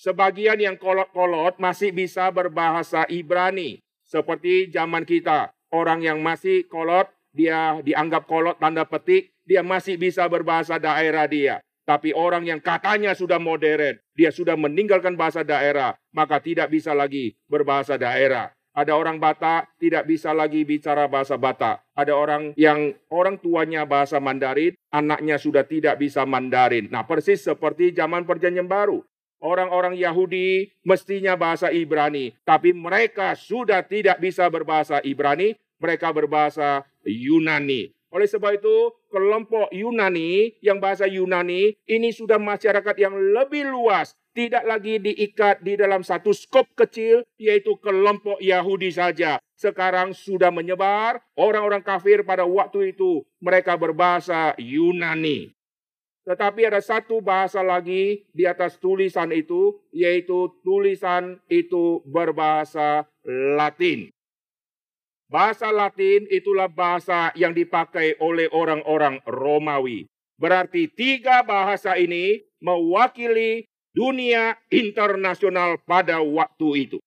Sebagian 0.00 0.56
yang 0.56 0.80
kolot-kolot 0.80 1.60
masih 1.60 1.92
bisa 1.92 2.32
berbahasa 2.32 3.04
Ibrani. 3.12 3.84
Seperti 4.00 4.72
zaman 4.72 5.04
kita, 5.04 5.52
orang 5.76 6.00
yang 6.00 6.24
masih 6.24 6.64
kolot, 6.72 7.12
dia 7.36 7.76
dianggap 7.84 8.24
kolot 8.24 8.56
tanda 8.56 8.88
petik, 8.88 9.36
dia 9.44 9.60
masih 9.60 10.00
bisa 10.00 10.24
berbahasa 10.24 10.80
daerah 10.80 11.28
dia. 11.28 11.60
Tapi 11.84 12.16
orang 12.16 12.48
yang 12.48 12.64
katanya 12.64 13.12
sudah 13.12 13.36
modern, 13.36 14.00
dia 14.16 14.32
sudah 14.32 14.56
meninggalkan 14.56 15.20
bahasa 15.20 15.44
daerah, 15.44 15.92
maka 16.16 16.40
tidak 16.40 16.72
bisa 16.72 16.96
lagi 16.96 17.36
berbahasa 17.44 18.00
daerah. 18.00 18.56
Ada 18.72 18.96
orang 18.96 19.20
Batak 19.20 19.76
tidak 19.82 20.08
bisa 20.08 20.32
lagi 20.32 20.64
bicara 20.64 21.12
bahasa 21.12 21.36
Batak. 21.36 21.84
Ada 21.92 22.16
orang 22.16 22.56
yang 22.56 22.96
orang 23.12 23.36
tuanya 23.36 23.84
bahasa 23.84 24.16
Mandarin, 24.16 24.78
anaknya 24.88 25.36
sudah 25.36 25.68
tidak 25.68 26.00
bisa 26.00 26.24
Mandarin. 26.24 26.88
Nah, 26.88 27.04
persis 27.04 27.44
seperti 27.44 27.92
zaman 27.92 28.24
Perjanjian 28.24 28.70
Baru. 28.70 29.04
Orang-orang 29.40 29.96
Yahudi 29.96 30.68
mestinya 30.84 31.32
bahasa 31.32 31.72
Ibrani, 31.72 32.36
tapi 32.44 32.76
mereka 32.76 33.32
sudah 33.32 33.80
tidak 33.80 34.20
bisa 34.20 34.44
berbahasa 34.52 35.00
Ibrani, 35.00 35.56
mereka 35.80 36.12
berbahasa 36.12 36.84
Yunani. 37.08 37.88
Oleh 38.12 38.28
sebab 38.28 38.58
itu, 38.60 38.92
kelompok 39.08 39.72
Yunani 39.72 40.52
yang 40.60 40.76
bahasa 40.76 41.08
Yunani 41.08 41.72
ini 41.88 42.10
sudah 42.12 42.36
masyarakat 42.36 42.92
yang 42.98 43.14
lebih 43.14 43.70
luas, 43.70 44.12
tidak 44.34 44.66
lagi 44.66 44.98
diikat 44.98 45.62
di 45.62 45.78
dalam 45.78 46.02
satu 46.02 46.34
skop 46.34 46.66
kecil, 46.74 47.22
yaitu 47.38 47.78
kelompok 47.80 48.38
Yahudi 48.42 48.90
saja. 48.92 49.38
Sekarang 49.54 50.10
sudah 50.12 50.52
menyebar, 50.52 51.22
orang-orang 51.38 51.80
kafir 51.80 52.26
pada 52.26 52.42
waktu 52.44 52.92
itu 52.92 53.22
mereka 53.40 53.78
berbahasa 53.78 54.58
Yunani. 54.58 55.54
Tetapi 56.30 56.62
ada 56.62 56.78
satu 56.78 57.18
bahasa 57.18 57.58
lagi 57.58 58.22
di 58.30 58.46
atas 58.46 58.78
tulisan 58.78 59.34
itu, 59.34 59.82
yaitu 59.90 60.46
tulisan 60.62 61.42
itu 61.50 62.06
berbahasa 62.06 63.02
Latin. 63.58 64.14
Bahasa 65.26 65.74
Latin 65.74 66.30
itulah 66.30 66.70
bahasa 66.70 67.34
yang 67.34 67.50
dipakai 67.50 68.14
oleh 68.22 68.46
orang-orang 68.54 69.18
Romawi. 69.26 70.06
Berarti 70.38 70.86
tiga 70.86 71.42
bahasa 71.42 71.98
ini 71.98 72.46
mewakili 72.62 73.66
dunia 73.90 74.54
internasional 74.70 75.82
pada 75.82 76.22
waktu 76.22 76.86
itu. 76.86 76.98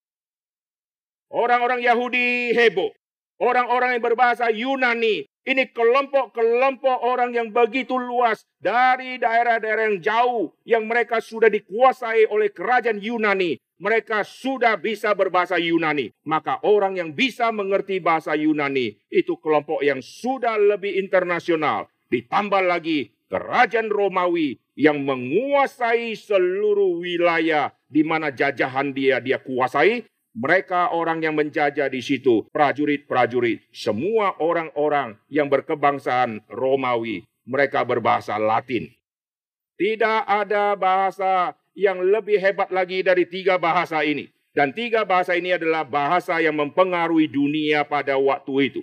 Orang-orang 1.32 1.80
Yahudi 1.80 2.52
heboh. 2.52 2.92
Orang-orang 3.40 3.96
yang 3.96 4.04
berbahasa 4.04 4.52
Yunani. 4.52 5.24
Ini 5.44 5.76
kelompok-kelompok 5.76 7.04
orang 7.04 7.36
yang 7.36 7.52
begitu 7.52 8.00
luas 8.00 8.48
dari 8.56 9.20
daerah-daerah 9.20 9.92
yang 9.92 10.00
jauh 10.00 10.56
yang 10.64 10.88
mereka 10.88 11.20
sudah 11.20 11.52
dikuasai 11.52 12.24
oleh 12.32 12.48
kerajaan 12.48 12.96
Yunani 12.96 13.60
mereka 13.84 14.22
sudah 14.22 14.78
bisa 14.78 15.12
berbahasa 15.12 15.58
Yunani. 15.58 16.14
Maka 16.24 16.62
orang 16.62 16.96
yang 16.96 17.10
bisa 17.12 17.50
mengerti 17.50 17.98
bahasa 17.98 18.32
Yunani 18.38 18.96
itu 19.10 19.36
kelompok 19.36 19.82
yang 19.82 20.00
sudah 20.00 20.56
lebih 20.56 20.94
internasional. 20.96 21.90
Ditambah 22.08 22.62
lagi 22.64 23.12
kerajaan 23.28 23.90
Romawi 23.90 24.62
yang 24.78 25.02
menguasai 25.02 26.14
seluruh 26.14 27.02
wilayah 27.02 27.74
di 27.90 28.06
mana 28.06 28.30
jajahan 28.30 28.94
dia 28.94 29.18
dia 29.18 29.42
kuasai. 29.42 30.06
Mereka 30.34 30.90
orang 30.90 31.22
yang 31.22 31.38
menjajah 31.38 31.86
di 31.86 32.02
situ, 32.02 32.42
prajurit-prajurit, 32.50 33.70
semua 33.70 34.34
orang-orang 34.42 35.14
yang 35.30 35.46
berkebangsaan 35.46 36.42
Romawi, 36.50 37.22
mereka 37.46 37.86
berbahasa 37.86 38.34
Latin. 38.34 38.90
Tidak 39.78 40.26
ada 40.26 40.74
bahasa 40.74 41.54
yang 41.78 42.02
lebih 42.02 42.42
hebat 42.42 42.70
lagi 42.74 43.06
dari 43.06 43.30
tiga 43.30 43.62
bahasa 43.62 44.02
ini. 44.02 44.26
Dan 44.54 44.70
tiga 44.70 45.02
bahasa 45.02 45.34
ini 45.34 45.54
adalah 45.54 45.82
bahasa 45.82 46.38
yang 46.38 46.54
mempengaruhi 46.54 47.26
dunia 47.26 47.82
pada 47.82 48.14
waktu 48.14 48.70
itu. 48.70 48.80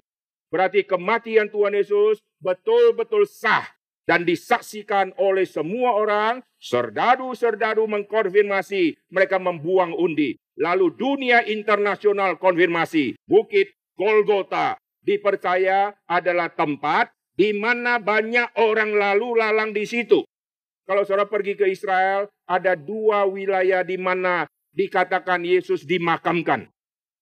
Berarti 0.51 0.83
kematian 0.83 1.47
Tuhan 1.47 1.71
Yesus 1.71 2.19
betul-betul 2.43 3.23
sah 3.23 3.71
dan 4.03 4.27
disaksikan 4.27 5.15
oleh 5.15 5.47
semua 5.47 5.95
orang. 5.95 6.43
Serdadu-serdadu 6.59 7.87
mengkonfirmasi, 7.87 8.99
mereka 9.07 9.39
membuang 9.39 9.95
undi. 9.95 10.35
Lalu 10.61 10.93
dunia 10.93 11.41
internasional 11.49 12.37
konfirmasi. 12.37 13.17
Bukit 13.25 13.73
Golgota 13.97 14.77
dipercaya 15.01 15.97
adalah 16.05 16.53
tempat 16.53 17.09
di 17.33 17.49
mana 17.57 17.97
banyak 17.97 18.53
orang 18.61 18.93
lalu 18.93 19.41
lalang 19.41 19.73
di 19.73 19.89
situ. 19.89 20.21
Kalau 20.85 21.01
saudara 21.01 21.25
pergi 21.25 21.57
ke 21.57 21.65
Israel, 21.65 22.29
ada 22.45 22.77
dua 22.77 23.25
wilayah 23.25 23.81
di 23.81 23.97
mana 23.97 24.45
dikatakan 24.77 25.41
Yesus 25.41 25.81
dimakamkan. 25.81 26.69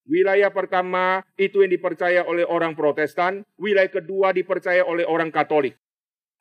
Wilayah 0.09 0.49
pertama 0.49 1.21
itu 1.37 1.61
yang 1.61 1.71
dipercaya 1.71 2.25
oleh 2.25 2.43
orang 2.43 2.73
Protestan, 2.73 3.45
wilayah 3.55 3.93
kedua 3.93 4.35
dipercaya 4.35 4.83
oleh 4.83 5.05
orang 5.05 5.29
Katolik. 5.29 5.77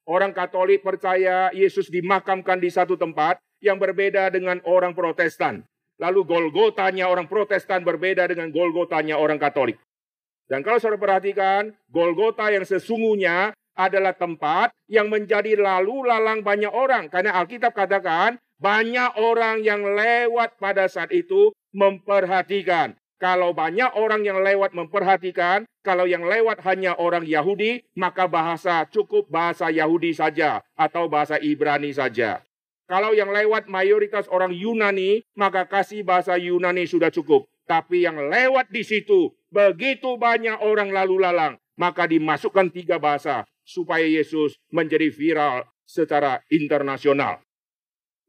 Orang 0.09 0.33
Katolik 0.33 0.81
percaya 0.81 1.53
Yesus 1.53 1.93
dimakamkan 1.93 2.59
di 2.59 2.73
satu 2.73 2.97
tempat 2.97 3.37
yang 3.61 3.77
berbeda 3.77 4.33
dengan 4.33 4.59
orang 4.65 4.97
Protestan. 4.97 5.69
Lalu 5.99 6.21
Golgotanya 6.25 7.11
orang 7.11 7.27
Protestan 7.27 7.83
berbeda 7.83 8.31
dengan 8.31 8.55
Golgotanya 8.55 9.19
orang 9.19 9.39
Katolik. 9.39 9.83
Dan 10.49 10.65
kalau 10.65 10.81
saudara 10.81 10.97
perhatikan, 10.97 11.75
Golgota 11.91 12.49
yang 12.49 12.65
sesungguhnya 12.65 13.53
adalah 13.79 14.17
tempat 14.17 14.73
yang 14.91 15.13
menjadi 15.13 15.55
lalu 15.59 16.07
lalang 16.09 16.41
banyak 16.41 16.71
orang. 16.73 17.07
Karena 17.13 17.37
Alkitab 17.37 17.77
katakan 17.77 18.41
banyak 18.59 19.15
orang 19.21 19.63
yang 19.63 19.83
lewat 19.85 20.59
pada 20.59 20.91
saat 20.91 21.15
itu 21.15 21.55
memperhatikan. 21.71 22.99
Kalau 23.19 23.51
banyak 23.51 23.99
orang 23.99 24.23
yang 24.23 24.39
lewat 24.43 24.75
memperhatikan, 24.79 25.67
kalau 25.83 26.07
yang 26.07 26.23
lewat 26.23 26.63
hanya 26.63 26.95
orang 26.95 27.27
Yahudi, 27.27 27.83
maka 27.99 28.31
bahasa 28.31 28.87
cukup 28.87 29.27
bahasa 29.27 29.75
Yahudi 29.75 30.15
saja 30.15 30.63
atau 30.79 31.11
bahasa 31.11 31.35
Ibrani 31.43 31.91
saja. 31.91 32.43
Kalau 32.89 33.13
yang 33.13 33.29
lewat 33.29 33.69
mayoritas 33.69 34.25
orang 34.33 34.57
Yunani, 34.57 35.21
maka 35.37 35.69
kasih 35.69 36.01
bahasa 36.01 36.41
Yunani 36.41 36.89
sudah 36.89 37.13
cukup. 37.13 37.45
Tapi 37.69 38.09
yang 38.09 38.17
lewat 38.17 38.73
di 38.73 38.81
situ, 38.81 39.29
begitu 39.53 40.17
banyak 40.17 40.57
orang 40.65 40.89
lalu 40.89 41.21
lalang, 41.21 41.61
maka 41.77 42.09
dimasukkan 42.09 42.73
tiga 42.73 42.97
bahasa 42.97 43.45
supaya 43.61 44.09
Yesus 44.09 44.57
menjadi 44.73 45.13
viral 45.13 45.69
secara 45.85 46.41
internasional. 46.49 47.45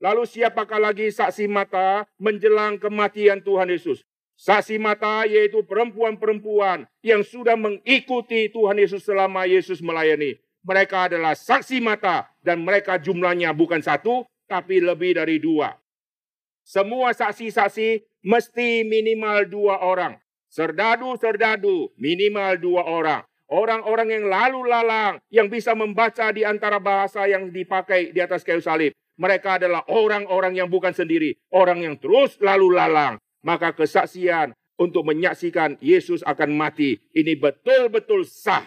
Lalu 0.04 0.28
siapakah 0.28 0.80
lagi 0.92 1.08
saksi 1.08 1.48
mata 1.48 2.04
menjelang 2.20 2.84
kematian 2.84 3.40
Tuhan 3.40 3.72
Yesus? 3.72 4.04
Saksi 4.36 4.76
mata 4.76 5.24
yaitu 5.24 5.64
perempuan-perempuan 5.64 6.84
yang 7.00 7.24
sudah 7.24 7.56
mengikuti 7.56 8.52
Tuhan 8.52 8.76
Yesus 8.76 9.08
selama 9.08 9.48
Yesus 9.48 9.80
melayani. 9.80 10.36
Mereka 10.68 11.12
adalah 11.12 11.36
saksi 11.36 11.80
mata 11.80 12.28
dan 12.44 12.60
mereka 12.60 13.00
jumlahnya 13.00 13.56
bukan 13.56 13.80
satu 13.80 14.28
tapi 14.50 14.82
lebih 14.82 15.22
dari 15.22 15.38
dua. 15.38 15.78
Semua 16.66 17.14
saksi-saksi 17.14 18.02
mesti 18.26 18.82
minimal 18.82 19.46
dua 19.46 19.86
orang. 19.86 20.18
Serdadu-serdadu 20.50 21.94
minimal 22.02 22.58
dua 22.58 22.82
orang 22.90 23.22
orang-orang 23.50 24.08
yang 24.14 24.26
lalu 24.30 24.70
lalang 24.70 25.18
yang 25.34 25.50
bisa 25.50 25.74
membaca 25.74 26.30
di 26.30 26.46
antara 26.46 26.78
bahasa 26.78 27.26
yang 27.26 27.50
dipakai 27.50 28.14
di 28.14 28.22
atas 28.22 28.46
kayu 28.46 28.62
salib. 28.62 28.94
Mereka 29.20 29.60
adalah 29.60 29.84
orang-orang 29.92 30.56
yang 30.56 30.72
bukan 30.72 30.96
sendiri, 30.96 31.36
orang 31.52 31.84
yang 31.84 32.00
terus 32.00 32.40
lalu 32.40 32.72
lalang. 32.72 33.20
Maka 33.44 33.76
kesaksian 33.76 34.56
untuk 34.80 35.04
menyaksikan 35.04 35.76
Yesus 35.84 36.24
akan 36.24 36.56
mati 36.56 37.04
ini 37.12 37.36
betul-betul 37.36 38.24
sah. 38.24 38.64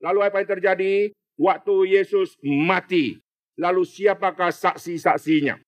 Lalu 0.00 0.20
apa 0.24 0.40
yang 0.40 0.48
terjadi? 0.56 0.94
Waktu 1.36 2.00
Yesus 2.00 2.40
mati, 2.40 3.20
lalu 3.56 3.82
siapakah 3.82 4.52
saksi-saksinya? 4.52 5.58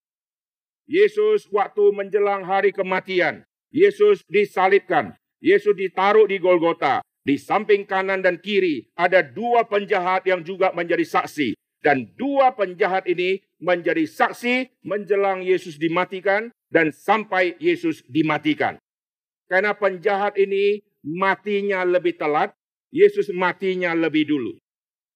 Yesus 0.89 1.49
waktu 1.53 1.85
menjelang 1.93 2.49
hari 2.49 2.73
kematian, 2.73 3.45
Yesus 3.69 4.25
disalibkan, 4.25 5.13
Yesus 5.45 5.77
ditaruh 5.77 6.25
di 6.25 6.41
Golgota, 6.41 7.05
di 7.29 7.37
samping 7.37 7.85
kanan 7.85 8.25
dan 8.25 8.41
kiri 8.41 8.89
ada 8.97 9.21
dua 9.21 9.69
penjahat 9.69 10.25
yang 10.25 10.41
juga 10.41 10.73
menjadi 10.73 11.05
saksi. 11.05 11.53
Dan 11.79 12.11
dua 12.19 12.57
penjahat 12.57 13.07
ini 13.07 13.39
menjadi 13.63 14.03
saksi 14.03 14.83
menjelang 14.83 15.47
Yesus 15.47 15.79
dimatikan 15.79 16.51
dan 16.73 16.91
sampai 16.91 17.55
Yesus 17.63 18.03
dimatikan. 18.11 18.81
Karena 19.47 19.77
penjahat 19.79 20.35
ini 20.41 20.83
matinya 21.07 21.87
lebih 21.87 22.19
telat, 22.19 22.51
Yesus 22.91 23.31
matinya 23.31 23.95
lebih 23.95 24.27
dulu. 24.27 24.59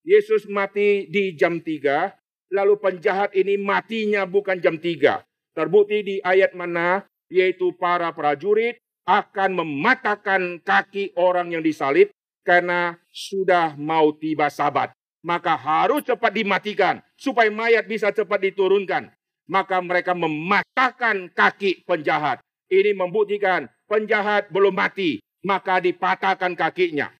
Yesus 0.06 0.46
mati 0.46 1.10
di 1.10 1.34
jam 1.34 1.58
3, 1.58 2.14
lalu 2.52 2.76
penjahat 2.76 3.32
ini 3.32 3.56
matinya 3.56 4.28
bukan 4.28 4.60
jam 4.60 4.76
3. 4.76 5.24
Terbukti 5.56 6.04
di 6.04 6.16
ayat 6.20 6.52
mana, 6.52 7.08
yaitu 7.32 7.72
para 7.80 8.12
prajurit 8.12 8.76
akan 9.08 9.64
mematahkan 9.64 10.60
kaki 10.60 11.16
orang 11.16 11.56
yang 11.56 11.64
disalib 11.64 12.12
karena 12.44 13.00
sudah 13.10 13.74
mau 13.74 14.12
tiba 14.14 14.52
sabat 14.52 14.92
maka 15.22 15.54
harus 15.54 16.02
cepat 16.02 16.34
dimatikan 16.34 16.98
supaya 17.14 17.48
mayat 17.48 17.86
bisa 17.86 18.10
cepat 18.10 18.42
diturunkan. 18.52 19.08
Maka 19.46 19.78
mereka 19.82 20.14
mematahkan 20.14 21.30
kaki 21.34 21.86
penjahat. 21.86 22.42
Ini 22.70 22.94
membuktikan 22.94 23.66
penjahat 23.90 24.50
belum 24.50 24.74
mati, 24.74 25.22
maka 25.42 25.82
dipatahkan 25.82 26.54
kakinya. 26.54 27.10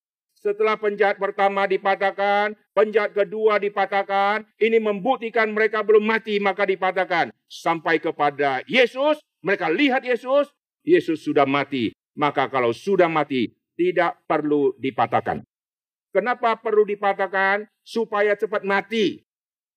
Setelah 0.43 0.75
penjahat 0.75 1.23
pertama 1.23 1.63
dipatahkan, 1.63 2.51
penjahat 2.75 3.15
kedua 3.15 3.63
dipatahkan, 3.63 4.43
ini 4.59 4.75
membuktikan 4.75 5.47
mereka 5.47 5.79
belum 5.87 6.03
mati, 6.03 6.35
maka 6.43 6.67
dipatahkan. 6.67 7.31
Sampai 7.47 8.03
kepada 8.03 8.59
Yesus, 8.67 9.23
mereka 9.39 9.71
lihat 9.71 10.03
Yesus, 10.03 10.51
Yesus 10.83 11.23
sudah 11.23 11.47
mati. 11.47 11.95
Maka 12.11 12.51
kalau 12.51 12.75
sudah 12.75 13.07
mati, 13.07 13.55
tidak 13.79 14.19
perlu 14.27 14.75
dipatahkan. 14.83 15.47
Kenapa 16.11 16.59
perlu 16.59 16.83
dipatahkan? 16.83 17.63
Supaya 17.79 18.35
cepat 18.35 18.67
mati. 18.67 19.23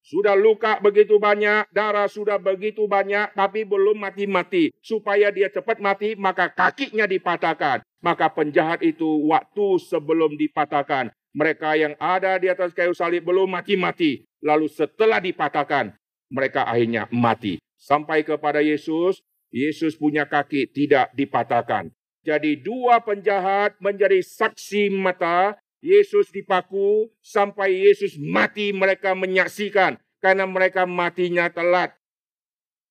Sudah 0.06 0.38
luka 0.38 0.78
begitu 0.78 1.18
banyak, 1.18 1.66
darah 1.75 2.06
sudah 2.06 2.38
begitu 2.38 2.86
banyak, 2.86 3.34
tapi 3.34 3.66
belum 3.66 4.06
mati-mati. 4.06 4.70
Supaya 4.78 5.34
dia 5.34 5.50
cepat 5.50 5.82
mati, 5.82 6.14
maka 6.14 6.46
kakinya 6.46 7.10
dipatahkan. 7.10 7.82
Maka 7.98 8.30
penjahat 8.30 8.86
itu 8.86 9.26
waktu 9.26 9.82
sebelum 9.82 10.38
dipatahkan. 10.38 11.10
Mereka 11.34 11.75
yang 11.75 11.98
ada 11.98 12.38
di 12.38 12.46
atas 12.46 12.70
kayu 12.70 12.94
salib 12.94 13.26
belum 13.26 13.50
mati-mati. 13.50 14.22
Lalu 14.46 14.70
setelah 14.70 15.18
dipatahkan, 15.18 15.98
mereka 16.30 16.70
akhirnya 16.70 17.10
mati. 17.10 17.58
Sampai 17.75 18.22
kepada 18.22 18.62
Yesus, 18.62 19.18
Yesus 19.50 19.98
punya 19.98 20.30
kaki 20.30 20.70
tidak 20.70 21.10
dipatahkan. 21.18 21.90
Jadi 22.22 22.62
dua 22.62 23.02
penjahat 23.02 23.75
menjadi 23.82 24.22
saksi 24.22 24.86
mata 24.94 25.58
Yesus 25.85 26.33
dipaku 26.33 27.12
sampai 27.21 27.87
Yesus 27.87 28.16
mati 28.16 28.73
mereka 28.73 29.12
menyaksikan 29.12 30.00
karena 30.18 30.49
mereka 30.49 30.88
matinya 30.88 31.47
telat. 31.52 31.95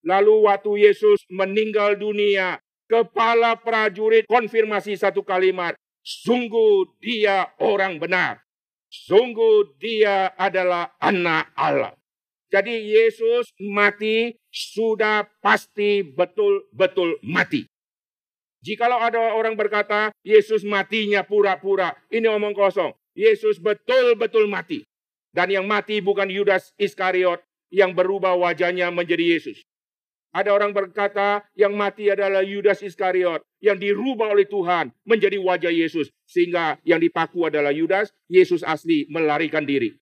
Lalu 0.05 0.45
waktu 0.45 0.85
Yesus 0.85 1.25
meninggal 1.33 1.97
dunia, 1.97 2.61
kepala 2.85 3.57
prajurit 3.57 4.29
konfirmasi 4.29 4.93
satu 4.93 5.25
kalimat, 5.25 5.73
sungguh 6.05 6.85
dia 7.01 7.49
orang 7.57 7.97
benar. 7.97 8.45
Sungguh 8.85 9.75
dia 9.81 10.31
adalah 10.37 10.93
anak 11.01 11.51
Allah. 11.57 11.97
Jadi 12.53 12.95
Yesus 12.95 13.51
mati 13.59 14.37
sudah 14.47 15.27
pasti 15.41 16.05
betul-betul 16.05 17.19
mati. 17.25 17.67
Jikalau 18.65 18.97
ada 18.97 19.21
orang 19.37 19.53
berkata, 19.53 20.09
Yesus 20.25 20.65
matinya 20.65 21.21
pura-pura, 21.21 21.93
ini 22.09 22.25
omong 22.25 22.57
kosong. 22.57 22.97
Yesus 23.13 23.61
betul-betul 23.61 24.49
mati. 24.49 24.81
Dan 25.29 25.53
yang 25.53 25.69
mati 25.69 26.01
bukan 26.01 26.25
Yudas 26.25 26.73
Iskariot 26.81 27.45
yang 27.69 27.93
berubah 27.93 28.33
wajahnya 28.33 28.89
menjadi 28.89 29.37
Yesus. 29.37 29.61
Ada 30.33 30.49
orang 30.49 30.73
berkata 30.73 31.45
yang 31.53 31.77
mati 31.77 32.09
adalah 32.09 32.41
Yudas 32.41 32.81
Iskariot 32.81 33.45
yang 33.61 33.77
dirubah 33.77 34.33
oleh 34.33 34.49
Tuhan 34.49 34.89
menjadi 35.05 35.37
wajah 35.37 35.69
Yesus. 35.69 36.09
Sehingga 36.25 36.81
yang 36.81 36.97
dipaku 36.97 37.45
adalah 37.45 37.69
Yudas, 37.69 38.09
Yesus 38.25 38.65
asli 38.65 39.05
melarikan 39.13 39.63
diri. 39.63 39.93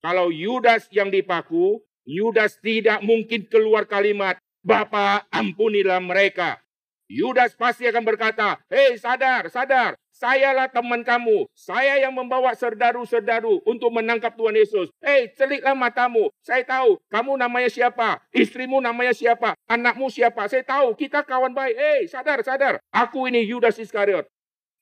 Kalau 0.00 0.32
Yudas 0.32 0.88
yang 0.88 1.12
dipaku, 1.12 1.84
Yudas 2.08 2.56
tidak 2.64 3.04
mungkin 3.04 3.44
keluar 3.46 3.84
kalimat, 3.84 4.40
Bapak 4.64 5.30
ampunilah 5.30 6.02
mereka. 6.02 6.58
Yudas 7.06 7.54
pasti 7.54 7.86
akan 7.86 8.02
berkata, 8.02 8.58
Hei 8.66 8.98
sadar, 8.98 9.46
sadar, 9.46 9.94
sayalah 10.10 10.66
teman 10.66 11.06
kamu. 11.06 11.46
Saya 11.54 12.02
yang 12.02 12.10
membawa 12.10 12.50
serdaru-serdaru 12.58 13.62
untuk 13.62 13.94
menangkap 13.94 14.34
Tuhan 14.34 14.58
Yesus. 14.58 14.90
Hei 14.98 15.30
celiklah 15.38 15.78
matamu. 15.78 16.34
Saya 16.42 16.66
tahu 16.66 16.98
kamu 17.06 17.38
namanya 17.38 17.70
siapa. 17.70 18.18
Istrimu 18.34 18.82
namanya 18.82 19.14
siapa. 19.14 19.54
Anakmu 19.70 20.10
siapa. 20.10 20.50
Saya 20.50 20.66
tahu 20.66 20.98
kita 20.98 21.22
kawan 21.22 21.54
baik. 21.54 21.78
Hei 21.78 22.00
sadar, 22.10 22.42
sadar. 22.42 22.82
Aku 22.90 23.30
ini 23.30 23.46
Yudas 23.46 23.78
Iskariot. 23.78 24.26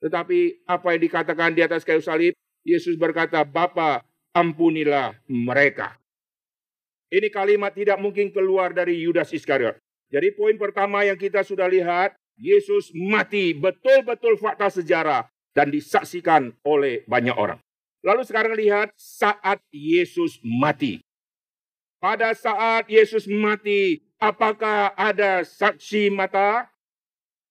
Tetapi 0.00 0.64
apa 0.64 0.96
yang 0.96 1.02
dikatakan 1.04 1.52
di 1.52 1.60
atas 1.60 1.84
kayu 1.84 2.00
salib, 2.00 2.32
Yesus 2.64 2.96
berkata, 2.96 3.44
Bapa 3.44 4.00
ampunilah 4.32 5.20
mereka. 5.28 6.00
Ini 7.12 7.28
kalimat 7.28 7.76
tidak 7.76 8.00
mungkin 8.00 8.32
keluar 8.32 8.72
dari 8.72 8.96
Yudas 9.04 9.30
Iskariot. 9.30 9.83
Jadi 10.12 10.32
poin 10.36 10.54
pertama 10.58 11.04
yang 11.06 11.16
kita 11.16 11.40
sudah 11.46 11.68
lihat, 11.68 12.14
Yesus 12.34 12.90
mati 12.94 13.54
betul-betul 13.54 14.34
fakta 14.38 14.66
sejarah 14.66 15.30
dan 15.54 15.70
disaksikan 15.70 16.50
oleh 16.66 17.06
banyak 17.06 17.34
orang. 17.34 17.62
Lalu 18.04 18.26
sekarang 18.26 18.52
lihat 18.58 18.92
saat 18.98 19.62
Yesus 19.72 20.42
mati. 20.44 21.00
Pada 22.02 22.36
saat 22.36 22.84
Yesus 22.90 23.24
mati, 23.24 24.04
apakah 24.20 24.92
ada 24.92 25.40
saksi 25.40 26.12
mata? 26.12 26.68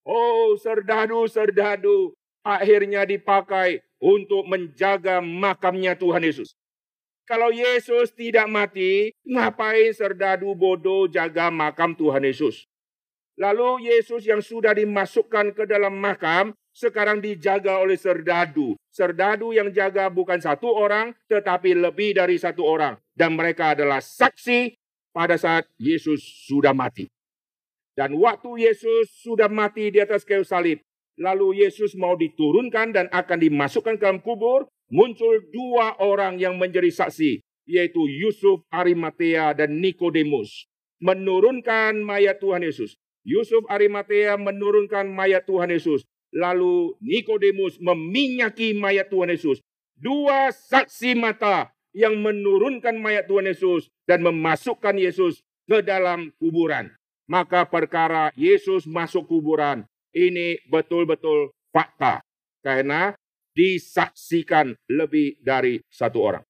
Oh, 0.06 0.54
serdadu-serdadu 0.60 2.14
akhirnya 2.46 3.08
dipakai 3.08 3.82
untuk 3.98 4.46
menjaga 4.46 5.24
makamnya 5.24 5.96
Tuhan 5.98 6.22
Yesus. 6.22 6.54
Kalau 7.24 7.56
Yesus 7.56 8.12
tidak 8.12 8.52
mati, 8.52 9.16
ngapain 9.24 9.96
serdadu 9.96 10.52
bodoh 10.60 11.08
jaga 11.08 11.48
makam 11.48 11.96
Tuhan 11.96 12.20
Yesus? 12.20 12.68
Lalu 13.40 13.88
Yesus 13.88 14.28
yang 14.28 14.44
sudah 14.44 14.76
dimasukkan 14.76 15.56
ke 15.56 15.64
dalam 15.64 15.96
makam, 15.96 16.52
sekarang 16.76 17.24
dijaga 17.24 17.80
oleh 17.80 17.96
serdadu. 17.96 18.76
Serdadu 18.92 19.56
yang 19.56 19.72
jaga 19.72 20.12
bukan 20.12 20.44
satu 20.44 20.68
orang, 20.68 21.16
tetapi 21.32 21.72
lebih 21.80 22.12
dari 22.20 22.36
satu 22.36 22.68
orang. 22.68 23.00
Dan 23.16 23.40
mereka 23.40 23.72
adalah 23.72 24.04
saksi 24.04 24.76
pada 25.16 25.40
saat 25.40 25.64
Yesus 25.80 26.20
sudah 26.50 26.76
mati. 26.76 27.08
Dan 27.96 28.20
waktu 28.20 28.68
Yesus 28.68 29.16
sudah 29.24 29.48
mati 29.48 29.96
di 29.96 30.04
atas 30.04 30.28
kayu 30.28 30.44
salib, 30.44 30.84
lalu 31.16 31.64
Yesus 31.64 31.96
mau 31.96 32.18
diturunkan 32.20 32.92
dan 32.92 33.06
akan 33.14 33.38
dimasukkan 33.38 33.96
ke 33.96 34.04
dalam 34.04 34.20
kubur, 34.20 34.66
muncul 34.94 35.42
dua 35.50 35.98
orang 35.98 36.38
yang 36.38 36.62
menjadi 36.62 36.94
saksi, 36.94 37.42
yaitu 37.66 38.06
Yusuf 38.06 38.62
Arimatea 38.70 39.58
dan 39.58 39.82
Nikodemus, 39.82 40.70
menurunkan 41.02 42.06
mayat 42.06 42.38
Tuhan 42.38 42.62
Yesus. 42.62 42.94
Yusuf 43.26 43.66
Arimatea 43.66 44.38
menurunkan 44.38 45.10
mayat 45.10 45.50
Tuhan 45.50 45.74
Yesus, 45.74 46.06
lalu 46.30 46.94
Nikodemus 47.02 47.82
meminyaki 47.82 48.78
mayat 48.78 49.10
Tuhan 49.10 49.34
Yesus. 49.34 49.66
Dua 49.98 50.54
saksi 50.54 51.18
mata 51.18 51.74
yang 51.96 52.20
menurunkan 52.22 52.94
mayat 53.02 53.26
Tuhan 53.26 53.50
Yesus 53.50 53.90
dan 54.06 54.22
memasukkan 54.22 54.94
Yesus 54.94 55.42
ke 55.66 55.82
dalam 55.82 56.30
kuburan. 56.38 56.94
Maka 57.26 57.64
perkara 57.64 58.30
Yesus 58.36 58.84
masuk 58.84 59.26
kuburan 59.32 59.88
ini 60.12 60.60
betul-betul 60.68 61.56
fakta. 61.72 62.20
Karena 62.60 63.16
disaksikan 63.54 64.74
lebih 64.90 65.38
dari 65.42 65.82
satu 65.90 66.20
orang. 66.22 66.44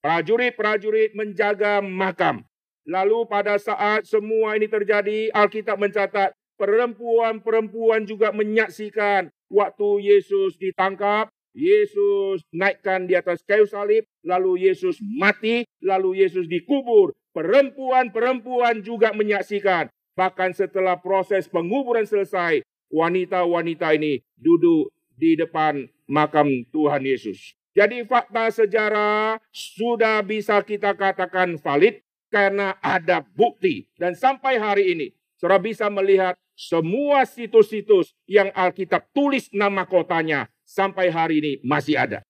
Prajurit-prajurit 0.00 1.12
menjaga 1.12 1.84
makam. 1.84 2.46
Lalu 2.88 3.28
pada 3.28 3.60
saat 3.60 4.08
semua 4.08 4.56
ini 4.56 4.64
terjadi, 4.64 5.28
Alkitab 5.36 5.76
mencatat 5.76 6.32
perempuan-perempuan 6.56 8.08
juga 8.08 8.32
menyaksikan 8.32 9.28
waktu 9.52 9.88
Yesus 10.00 10.56
ditangkap, 10.56 11.28
Yesus 11.52 12.40
naikkan 12.54 13.04
di 13.04 13.18
atas 13.18 13.42
kayu 13.44 13.66
salib, 13.68 14.06
lalu 14.24 14.70
Yesus 14.70 15.02
mati, 15.02 15.66
lalu 15.82 16.24
Yesus 16.24 16.46
dikubur. 16.46 17.12
Perempuan-perempuan 17.30 18.82
juga 18.82 19.14
menyaksikan. 19.14 19.90
Bahkan 20.18 20.50
setelah 20.56 20.98
proses 20.98 21.46
penguburan 21.46 22.06
selesai, 22.06 22.62
wanita-wanita 22.90 23.94
ini 23.94 24.18
duduk 24.34 24.90
di 25.20 25.36
depan 25.36 25.84
makam 26.08 26.48
Tuhan 26.72 27.04
Yesus. 27.04 27.52
Jadi 27.76 28.02
fakta 28.08 28.48
sejarah 28.50 29.38
sudah 29.52 30.24
bisa 30.24 30.58
kita 30.64 30.96
katakan 30.96 31.60
valid 31.60 32.00
karena 32.32 32.74
ada 32.80 33.22
bukti. 33.22 33.86
Dan 33.94 34.16
sampai 34.16 34.58
hari 34.58 34.96
ini, 34.96 35.06
saudara 35.38 35.60
bisa 35.62 35.86
melihat 35.92 36.34
semua 36.58 37.22
situs-situs 37.28 38.16
yang 38.26 38.50
Alkitab 38.56 39.06
tulis 39.14 39.46
nama 39.54 39.86
kotanya 39.86 40.50
sampai 40.66 41.12
hari 41.12 41.34
ini 41.38 41.52
masih 41.62 41.94
ada. 41.94 42.20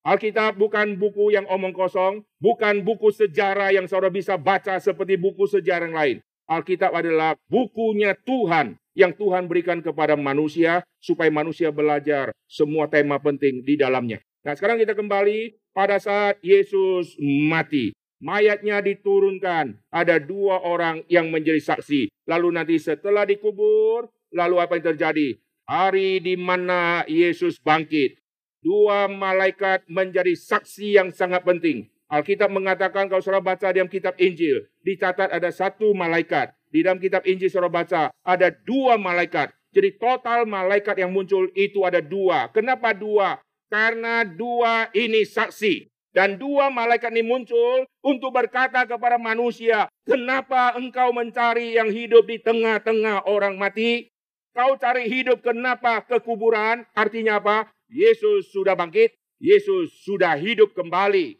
Alkitab 0.00 0.56
bukan 0.56 0.96
buku 0.96 1.28
yang 1.36 1.44
omong 1.44 1.76
kosong, 1.76 2.24
bukan 2.40 2.80
buku 2.80 3.12
sejarah 3.12 3.68
yang 3.76 3.84
saudara 3.84 4.08
bisa 4.08 4.40
baca 4.40 4.80
seperti 4.80 5.20
buku 5.20 5.44
sejarah 5.44 5.84
yang 5.90 5.96
lain. 5.96 6.16
Alkitab 6.48 6.96
adalah 6.96 7.36
bukunya 7.52 8.16
Tuhan 8.24 8.79
yang 8.94 9.14
Tuhan 9.14 9.46
berikan 9.46 9.78
kepada 9.80 10.18
manusia 10.18 10.82
supaya 10.98 11.30
manusia 11.30 11.70
belajar 11.70 12.34
semua 12.50 12.90
tema 12.90 13.16
penting 13.22 13.62
di 13.62 13.78
dalamnya. 13.78 14.18
Nah, 14.40 14.56
sekarang 14.56 14.80
kita 14.80 14.96
kembali 14.96 15.54
pada 15.76 16.00
saat 16.00 16.40
Yesus 16.40 17.14
mati. 17.20 17.92
Mayatnya 18.20 18.84
diturunkan. 18.84 19.80
Ada 19.88 20.20
dua 20.20 20.60
orang 20.60 21.04
yang 21.08 21.32
menjadi 21.32 21.60
saksi. 21.60 22.12
Lalu 22.28 22.48
nanti 22.52 22.76
setelah 22.76 23.24
dikubur, 23.24 24.12
lalu 24.32 24.60
apa 24.60 24.76
yang 24.76 24.92
terjadi? 24.92 25.40
Hari 25.64 26.20
di 26.20 26.36
mana 26.36 27.04
Yesus 27.08 27.56
bangkit. 27.56 28.20
Dua 28.60 29.08
malaikat 29.08 29.88
menjadi 29.88 30.36
saksi 30.36 31.00
yang 31.00 31.08
sangat 31.16 31.48
penting. 31.48 31.88
Alkitab 32.10 32.52
mengatakan 32.52 33.08
kalau 33.08 33.24
saudara 33.24 33.54
baca 33.54 33.72
dalam 33.72 33.88
kitab 33.88 34.18
Injil, 34.20 34.68
dicatat 34.84 35.30
ada 35.32 35.48
satu 35.48 35.94
malaikat. 35.96 36.52
Di 36.70 36.86
dalam 36.86 37.02
kitab 37.02 37.26
Injil 37.26 37.50
saudara 37.50 37.82
baca 37.82 38.02
ada 38.22 38.48
dua 38.54 38.94
malaikat. 38.94 39.50
Jadi 39.74 39.98
total 39.98 40.46
malaikat 40.46 40.98
yang 41.02 41.10
muncul 41.10 41.50
itu 41.58 41.82
ada 41.82 41.98
dua. 41.98 42.50
Kenapa 42.54 42.94
dua? 42.94 43.42
Karena 43.70 44.22
dua 44.22 44.90
ini 44.94 45.26
saksi. 45.26 45.90
Dan 46.10 46.42
dua 46.42 46.74
malaikat 46.74 47.14
ini 47.14 47.22
muncul 47.22 47.86
untuk 48.02 48.34
berkata 48.34 48.82
kepada 48.82 49.14
manusia, 49.14 49.86
kenapa 50.02 50.74
engkau 50.74 51.14
mencari 51.14 51.78
yang 51.78 51.86
hidup 51.86 52.26
di 52.26 52.42
tengah-tengah 52.42 53.30
orang 53.30 53.54
mati? 53.54 54.10
Kau 54.50 54.74
cari 54.74 55.06
hidup 55.06 55.46
kenapa 55.46 56.02
ke 56.02 56.18
kuburan? 56.18 56.82
Artinya 56.98 57.38
apa? 57.38 57.70
Yesus 57.86 58.50
sudah 58.50 58.74
bangkit, 58.74 59.14
Yesus 59.38 60.02
sudah 60.02 60.34
hidup 60.34 60.74
kembali. 60.74 61.39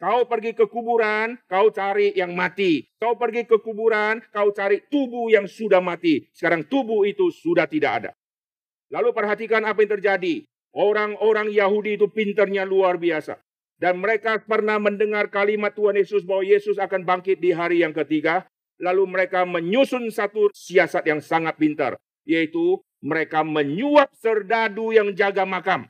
Kau 0.00 0.24
pergi 0.24 0.56
ke 0.56 0.64
kuburan, 0.64 1.36
kau 1.44 1.68
cari 1.68 2.16
yang 2.16 2.32
mati. 2.32 2.88
Kau 2.96 3.20
pergi 3.20 3.44
ke 3.44 3.60
kuburan, 3.60 4.24
kau 4.32 4.48
cari 4.48 4.80
tubuh 4.88 5.28
yang 5.28 5.44
sudah 5.44 5.84
mati. 5.84 6.24
Sekarang 6.32 6.64
tubuh 6.64 7.04
itu 7.04 7.28
sudah 7.28 7.68
tidak 7.68 7.92
ada. 8.00 8.10
Lalu 8.88 9.12
perhatikan 9.12 9.60
apa 9.68 9.84
yang 9.84 10.00
terjadi. 10.00 10.48
Orang-orang 10.72 11.52
Yahudi 11.52 12.00
itu 12.00 12.08
pinternya 12.08 12.64
luar 12.64 12.96
biasa. 12.96 13.36
Dan 13.76 14.00
mereka 14.00 14.40
pernah 14.40 14.80
mendengar 14.80 15.28
kalimat 15.28 15.76
Tuhan 15.76 16.00
Yesus 16.00 16.24
bahwa 16.24 16.48
Yesus 16.48 16.80
akan 16.80 17.04
bangkit 17.04 17.36
di 17.36 17.52
hari 17.52 17.84
yang 17.84 17.92
ketiga. 17.92 18.48
Lalu 18.80 19.04
mereka 19.04 19.44
menyusun 19.44 20.08
satu 20.08 20.48
siasat 20.48 21.04
yang 21.12 21.20
sangat 21.20 21.60
pintar. 21.60 22.00
Yaitu 22.24 22.80
mereka 23.04 23.44
menyuap 23.44 24.08
serdadu 24.16 24.96
yang 24.96 25.12
jaga 25.12 25.44
makam. 25.44 25.84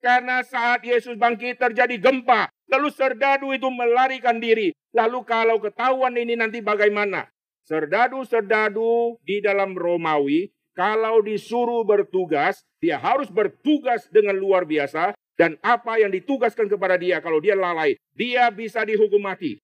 Karena 0.00 0.44
saat 0.44 0.84
Yesus 0.84 1.16
bangkit 1.16 1.58
terjadi 1.58 1.96
gempa. 1.98 2.52
Lalu 2.66 2.88
serdadu 2.90 3.54
itu 3.54 3.70
melarikan 3.70 4.42
diri. 4.42 4.74
Lalu 4.92 5.22
kalau 5.22 5.62
ketahuan 5.62 6.14
ini 6.18 6.34
nanti 6.34 6.58
bagaimana? 6.64 7.30
Serdadu-serdadu 7.66 9.18
di 9.26 9.42
dalam 9.42 9.74
Romawi, 9.74 10.50
kalau 10.76 11.18
disuruh 11.24 11.82
bertugas, 11.82 12.62
dia 12.78 13.00
harus 13.00 13.26
bertugas 13.26 14.06
dengan 14.12 14.38
luar 14.38 14.62
biasa. 14.62 15.16
Dan 15.36 15.60
apa 15.60 16.00
yang 16.00 16.08
ditugaskan 16.08 16.64
kepada 16.64 16.96
dia, 16.96 17.20
kalau 17.20 17.44
dia 17.44 17.52
lalai, 17.52 18.00
dia 18.16 18.48
bisa 18.48 18.86
dihukum 18.88 19.20
mati. 19.20 19.60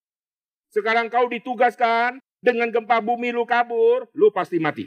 Sekarang 0.69 1.09
kau 1.09 1.25
ditugaskan 1.25 2.21
dengan 2.43 2.69
gempa 2.69 3.01
bumi 3.01 3.33
lu 3.33 3.41
kabur, 3.45 4.05
lu 4.13 4.29
pasti 4.29 4.61
mati. 4.61 4.85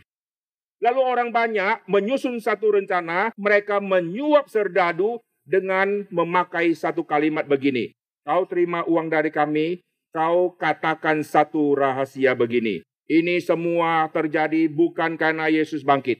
Lalu 0.78 1.00
orang 1.00 1.28
banyak 1.32 1.88
menyusun 1.88 2.36
satu 2.38 2.76
rencana, 2.76 3.32
mereka 3.34 3.80
menyuap 3.80 4.46
serdadu 4.46 5.18
dengan 5.46 6.04
memakai 6.10 6.74
satu 6.74 7.06
kalimat 7.06 7.46
begini. 7.46 7.94
Kau 8.26 8.42
terima 8.44 8.82
uang 8.84 9.06
dari 9.06 9.30
kami, 9.30 9.80
kau 10.10 10.58
katakan 10.58 11.22
satu 11.22 11.78
rahasia 11.78 12.34
begini. 12.34 12.82
Ini 13.06 13.38
semua 13.38 14.10
terjadi 14.10 14.66
bukan 14.66 15.14
karena 15.14 15.46
Yesus 15.46 15.86
bangkit, 15.86 16.18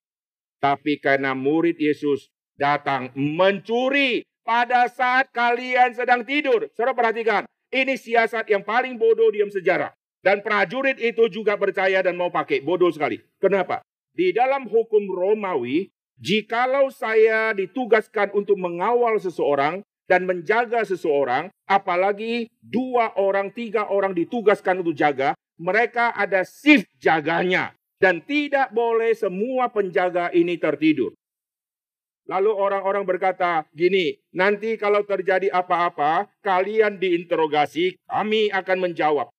tapi 0.62 1.02
karena 1.02 1.34
murid 1.34 1.74
Yesus 1.82 2.30
datang 2.54 3.10
mencuri 3.18 4.22
pada 4.46 4.86
saat 4.86 5.26
kalian 5.34 5.98
sedang 5.98 6.22
tidur. 6.22 6.70
Saudara 6.78 6.94
perhatikan, 6.94 7.42
ini 7.74 7.98
siasat 7.98 8.46
yang 8.46 8.62
paling 8.62 8.94
bodoh 8.94 9.34
diam 9.34 9.50
sejarah. 9.50 9.90
Dan 10.22 10.42
prajurit 10.42 10.98
itu 10.98 11.26
juga 11.30 11.54
percaya 11.54 12.02
dan 12.02 12.18
mau 12.18 12.30
pakai. 12.30 12.62
Bodoh 12.62 12.90
sekali. 12.90 13.22
Kenapa? 13.38 13.82
Di 14.10 14.34
dalam 14.34 14.66
hukum 14.66 15.06
Romawi, 15.06 15.86
jikalau 16.20 16.92
saya 16.92 17.52
ditugaskan 17.56 18.32
untuk 18.36 18.56
mengawal 18.56 19.16
seseorang, 19.20 19.84
dan 20.06 20.22
menjaga 20.24 20.86
seseorang, 20.86 21.50
apalagi 21.66 22.46
dua 22.62 23.12
orang, 23.18 23.50
tiga 23.50 23.90
orang 23.90 24.14
ditugaskan 24.14 24.80
untuk 24.80 24.94
jaga, 24.94 25.34
mereka 25.58 26.14
ada 26.14 26.46
shift 26.46 26.86
jaganya. 27.02 27.74
Dan 27.96 28.20
tidak 28.22 28.76
boleh 28.76 29.16
semua 29.16 29.72
penjaga 29.72 30.28
ini 30.36 30.60
tertidur. 30.60 31.16
Lalu 32.28 32.52
orang-orang 32.52 33.08
berkata, 33.08 33.64
gini, 33.72 34.20
nanti 34.36 34.76
kalau 34.76 35.00
terjadi 35.00 35.48
apa-apa, 35.48 36.28
kalian 36.44 37.00
diinterogasi, 37.00 37.96
kami 38.04 38.52
akan 38.52 38.78
menjawab. 38.84 39.32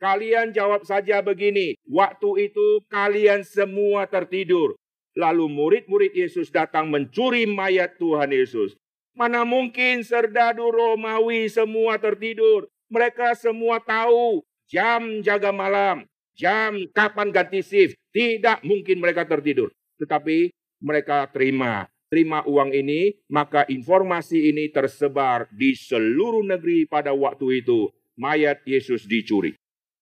Kalian 0.00 0.56
jawab 0.56 0.88
saja 0.88 1.20
begini, 1.20 1.76
waktu 1.84 2.48
itu 2.48 2.80
kalian 2.88 3.44
semua 3.44 4.08
tertidur. 4.08 4.78
Lalu 5.18 5.50
murid-murid 5.50 6.14
Yesus 6.14 6.46
datang 6.46 6.86
mencuri 6.94 7.42
mayat 7.42 7.98
Tuhan 7.98 8.30
Yesus. 8.30 8.78
Mana 9.18 9.42
mungkin 9.42 10.06
serdadu 10.06 10.70
Romawi 10.70 11.50
semua 11.50 11.98
tertidur. 11.98 12.70
Mereka 12.86 13.34
semua 13.34 13.82
tahu 13.82 14.46
jam 14.70 15.18
jaga 15.26 15.50
malam, 15.50 16.06
jam 16.38 16.86
kapan 16.94 17.34
ganti 17.34 17.66
shift. 17.66 17.98
Tidak 18.14 18.62
mungkin 18.62 19.02
mereka 19.02 19.26
tertidur. 19.26 19.74
Tetapi 19.98 20.54
mereka 20.78 21.26
terima. 21.34 21.90
Terima 22.08 22.40
uang 22.46 22.72
ini, 22.72 23.12
maka 23.28 23.68
informasi 23.68 24.54
ini 24.54 24.72
tersebar 24.72 25.50
di 25.52 25.76
seluruh 25.76 26.40
negeri 26.40 26.86
pada 26.86 27.10
waktu 27.12 27.60
itu. 27.60 27.90
Mayat 28.16 28.62
Yesus 28.64 29.04
dicuri. 29.04 29.52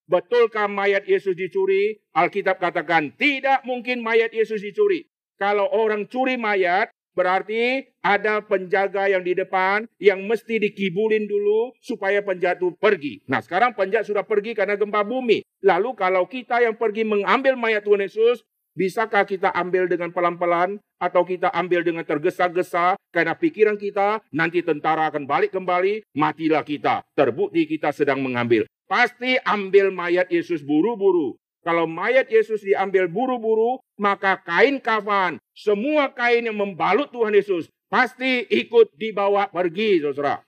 Betulkah 0.06 0.70
mayat 0.70 1.02
Yesus 1.06 1.34
dicuri? 1.34 1.98
Alkitab 2.14 2.62
katakan 2.62 3.10
tidak 3.18 3.66
mungkin 3.66 4.02
mayat 4.02 4.30
Yesus 4.30 4.62
dicuri. 4.62 5.10
Kalau 5.36 5.68
orang 5.68 6.08
curi 6.08 6.40
mayat, 6.40 6.88
Berarti 7.16 7.80
ada 8.04 8.44
penjaga 8.44 9.08
yang 9.08 9.24
di 9.24 9.32
depan 9.32 9.88
yang 9.96 10.28
mesti 10.28 10.60
dikibulin 10.60 11.24
dulu 11.24 11.72
supaya 11.80 12.20
penjahat 12.20 12.60
itu 12.60 12.76
pergi. 12.76 13.24
Nah 13.24 13.40
sekarang 13.40 13.72
penjahat 13.72 14.04
sudah 14.04 14.20
pergi 14.28 14.52
karena 14.52 14.76
gempa 14.76 15.00
bumi. 15.00 15.40
Lalu 15.64 15.96
kalau 15.96 16.28
kita 16.28 16.60
yang 16.60 16.76
pergi 16.76 17.08
mengambil 17.08 17.56
mayat 17.56 17.88
Tuhan 17.88 18.04
Yesus, 18.04 18.44
bisakah 18.76 19.24
kita 19.24 19.48
ambil 19.56 19.88
dengan 19.88 20.12
pelan-pelan 20.12 20.76
atau 21.00 21.24
kita 21.24 21.48
ambil 21.56 21.80
dengan 21.80 22.04
tergesa-gesa 22.04 23.00
karena 23.08 23.32
pikiran 23.32 23.80
kita 23.80 24.20
nanti 24.36 24.60
tentara 24.60 25.08
akan 25.08 25.24
balik 25.24 25.56
kembali, 25.56 26.04
matilah 26.12 26.68
kita. 26.68 27.00
Terbukti 27.16 27.64
kita 27.64 27.96
sedang 27.96 28.20
mengambil. 28.20 28.68
Pasti 28.86 29.34
ambil 29.42 29.90
mayat 29.90 30.30
Yesus 30.30 30.62
buru-buru. 30.62 31.34
Kalau 31.66 31.90
mayat 31.90 32.30
Yesus 32.30 32.62
diambil 32.62 33.10
buru-buru, 33.10 33.82
maka 33.98 34.38
kain 34.38 34.78
kafan, 34.78 35.42
semua 35.50 36.06
kain 36.14 36.46
yang 36.46 36.54
membalut 36.54 37.10
Tuhan 37.10 37.34
Yesus, 37.34 37.66
pasti 37.90 38.46
ikut 38.46 38.94
dibawa 38.94 39.50
pergi, 39.50 39.98
saudara. 39.98 40.46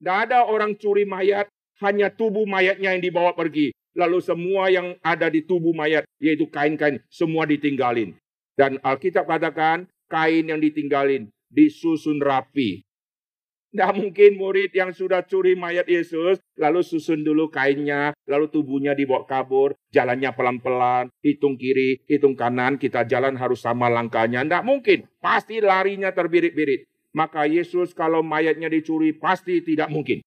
Tidak 0.00 0.16
ada 0.16 0.48
orang 0.48 0.72
curi 0.80 1.04
mayat, 1.04 1.44
hanya 1.84 2.08
tubuh 2.08 2.48
mayatnya 2.48 2.96
yang 2.96 3.04
dibawa 3.04 3.36
pergi. 3.36 3.76
Lalu 3.92 4.24
semua 4.24 4.72
yang 4.72 4.96
ada 5.04 5.28
di 5.28 5.44
tubuh 5.44 5.76
mayat, 5.76 6.08
yaitu 6.16 6.48
kain-kain, 6.48 7.04
semua 7.12 7.44
ditinggalin. 7.44 8.16
Dan 8.56 8.80
Alkitab 8.80 9.28
katakan, 9.28 9.84
kain 10.08 10.48
yang 10.48 10.56
ditinggalin 10.56 11.28
disusun 11.52 12.16
rapi. 12.22 12.80
Tidak 13.70 13.94
mungkin 13.94 14.34
murid 14.34 14.74
yang 14.74 14.90
sudah 14.90 15.22
curi 15.22 15.54
mayat 15.54 15.86
Yesus, 15.86 16.42
lalu 16.58 16.82
susun 16.82 17.22
dulu 17.22 17.54
kainnya, 17.54 18.10
lalu 18.26 18.50
tubuhnya 18.50 18.98
dibawa 18.98 19.22
kabur, 19.30 19.78
jalannya 19.94 20.34
pelan-pelan, 20.34 21.06
hitung 21.22 21.54
kiri, 21.54 22.02
hitung 22.10 22.34
kanan, 22.34 22.82
kita 22.82 23.06
jalan 23.06 23.38
harus 23.38 23.62
sama 23.62 23.86
langkahnya. 23.86 24.42
Tidak 24.42 24.66
mungkin, 24.66 25.06
pasti 25.22 25.62
larinya 25.62 26.10
terbirit-birit. 26.10 26.90
Maka 27.14 27.46
Yesus 27.46 27.94
kalau 27.94 28.26
mayatnya 28.26 28.66
dicuri, 28.66 29.14
pasti 29.14 29.62
tidak 29.62 29.86
mungkin. 29.86 30.18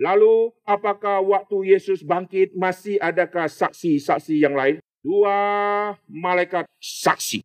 Lalu 0.00 0.56
apakah 0.64 1.20
waktu 1.20 1.76
Yesus 1.76 2.00
bangkit 2.00 2.56
masih 2.56 2.96
adakah 2.96 3.48
saksi-saksi 3.48 4.40
yang 4.40 4.56
lain? 4.56 4.80
Dua 5.04 5.36
malaikat 6.08 6.64
saksi. 6.80 7.44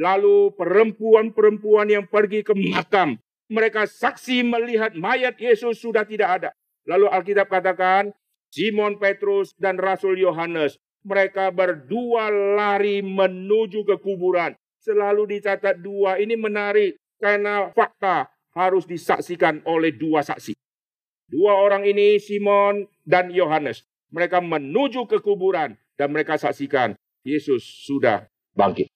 Lalu 0.00 0.56
perempuan-perempuan 0.56 1.92
yang 1.92 2.04
pergi 2.08 2.40
ke 2.40 2.56
makam 2.56 3.20
mereka 3.52 3.84
saksi 3.84 4.40
melihat 4.40 4.96
mayat 4.96 5.36
Yesus 5.36 5.84
sudah 5.84 6.08
tidak 6.08 6.40
ada. 6.40 6.50
Lalu 6.88 7.12
Alkitab 7.12 7.52
katakan, 7.52 8.16
Simon 8.48 8.96
Petrus 8.96 9.52
dan 9.60 9.76
Rasul 9.76 10.16
Yohanes, 10.16 10.80
mereka 11.04 11.52
berdua 11.52 12.32
lari 12.32 13.04
menuju 13.04 13.84
ke 13.84 14.00
kuburan. 14.00 14.56
Selalu 14.80 15.38
dicatat 15.38 15.78
dua, 15.78 16.18
ini 16.18 16.34
menarik 16.34 16.96
karena 17.20 17.70
fakta. 17.70 18.32
harus 18.52 18.84
disaksikan 18.84 19.64
oleh 19.64 19.96
dua 19.96 20.20
saksi. 20.20 20.52
Dua 21.24 21.56
orang 21.56 21.88
ini, 21.88 22.20
Simon 22.20 22.84
dan 23.00 23.32
Yohanes, 23.32 23.80
mereka 24.12 24.44
menuju 24.44 25.08
ke 25.08 25.24
kuburan 25.24 25.72
dan 25.96 26.12
mereka 26.12 26.36
saksikan 26.36 26.92
Yesus 27.24 27.64
sudah 27.88 28.28
bangkit. 28.52 28.92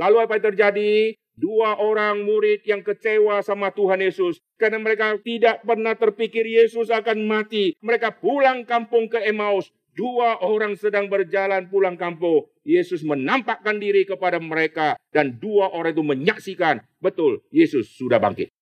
Lalu 0.00 0.16
apa 0.24 0.32
yang 0.40 0.46
terjadi? 0.48 0.92
Dua 1.40 1.80
orang 1.80 2.20
murid 2.28 2.68
yang 2.68 2.84
kecewa 2.84 3.40
sama 3.40 3.72
Tuhan 3.72 4.04
Yesus 4.04 4.44
karena 4.60 4.76
mereka 4.76 5.16
tidak 5.24 5.64
pernah 5.64 5.96
terpikir 5.96 6.44
Yesus 6.44 6.92
akan 6.92 7.24
mati. 7.24 7.72
Mereka 7.80 8.20
pulang 8.20 8.68
kampung 8.68 9.08
ke 9.08 9.24
Emmaus. 9.24 9.72
Dua 9.96 10.36
orang 10.44 10.76
sedang 10.76 11.08
berjalan 11.08 11.72
pulang 11.72 11.96
kampung. 11.96 12.44
Yesus 12.60 13.00
menampakkan 13.00 13.80
diri 13.80 14.04
kepada 14.04 14.36
mereka 14.36 15.00
dan 15.16 15.40
dua 15.40 15.72
orang 15.72 15.96
itu 15.96 16.04
menyaksikan 16.04 16.84
betul 17.00 17.40
Yesus 17.48 17.88
sudah 17.96 18.20
bangkit. 18.20 18.52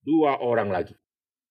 Dua 0.00 0.40
orang 0.40 0.72
lagi. 0.72 0.96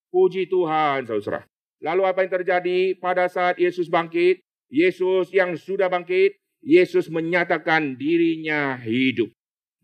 Puji 0.09 0.49
Tuhan, 0.49 1.05
saudara. 1.05 1.45
Lalu 1.77 2.01
apa 2.09 2.25
yang 2.25 2.41
terjadi 2.41 2.97
pada 2.97 3.29
saat 3.29 3.61
Yesus 3.61 3.85
bangkit? 3.85 4.41
Yesus 4.73 5.29
yang 5.29 5.53
sudah 5.53 5.93
bangkit, 5.93 6.41
Yesus 6.65 7.13
menyatakan 7.13 7.93
dirinya 7.93 8.81
hidup. 8.81 9.29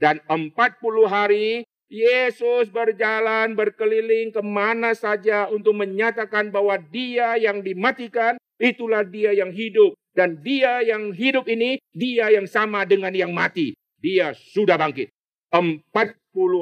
Dan 0.02 0.18
40 0.26 0.58
hari 1.06 1.62
Yesus 1.86 2.74
berjalan 2.74 3.54
berkeliling 3.54 4.34
ke 4.34 4.42
mana 4.42 4.98
saja 4.98 5.46
untuk 5.54 5.78
menyatakan 5.78 6.50
bahwa 6.50 6.74
dia 6.90 7.38
yang 7.38 7.62
dimatikan, 7.62 8.42
itulah 8.58 9.06
dia 9.06 9.30
yang 9.38 9.54
hidup. 9.54 9.94
Dan 10.18 10.42
dia 10.42 10.82
yang 10.82 11.14
hidup 11.14 11.46
ini, 11.46 11.78
dia 11.94 12.34
yang 12.34 12.50
sama 12.50 12.82
dengan 12.84 13.14
yang 13.14 13.30
mati. 13.30 13.78
Dia 14.02 14.34
sudah 14.34 14.76
bangkit. 14.82 15.14
40 15.54 15.94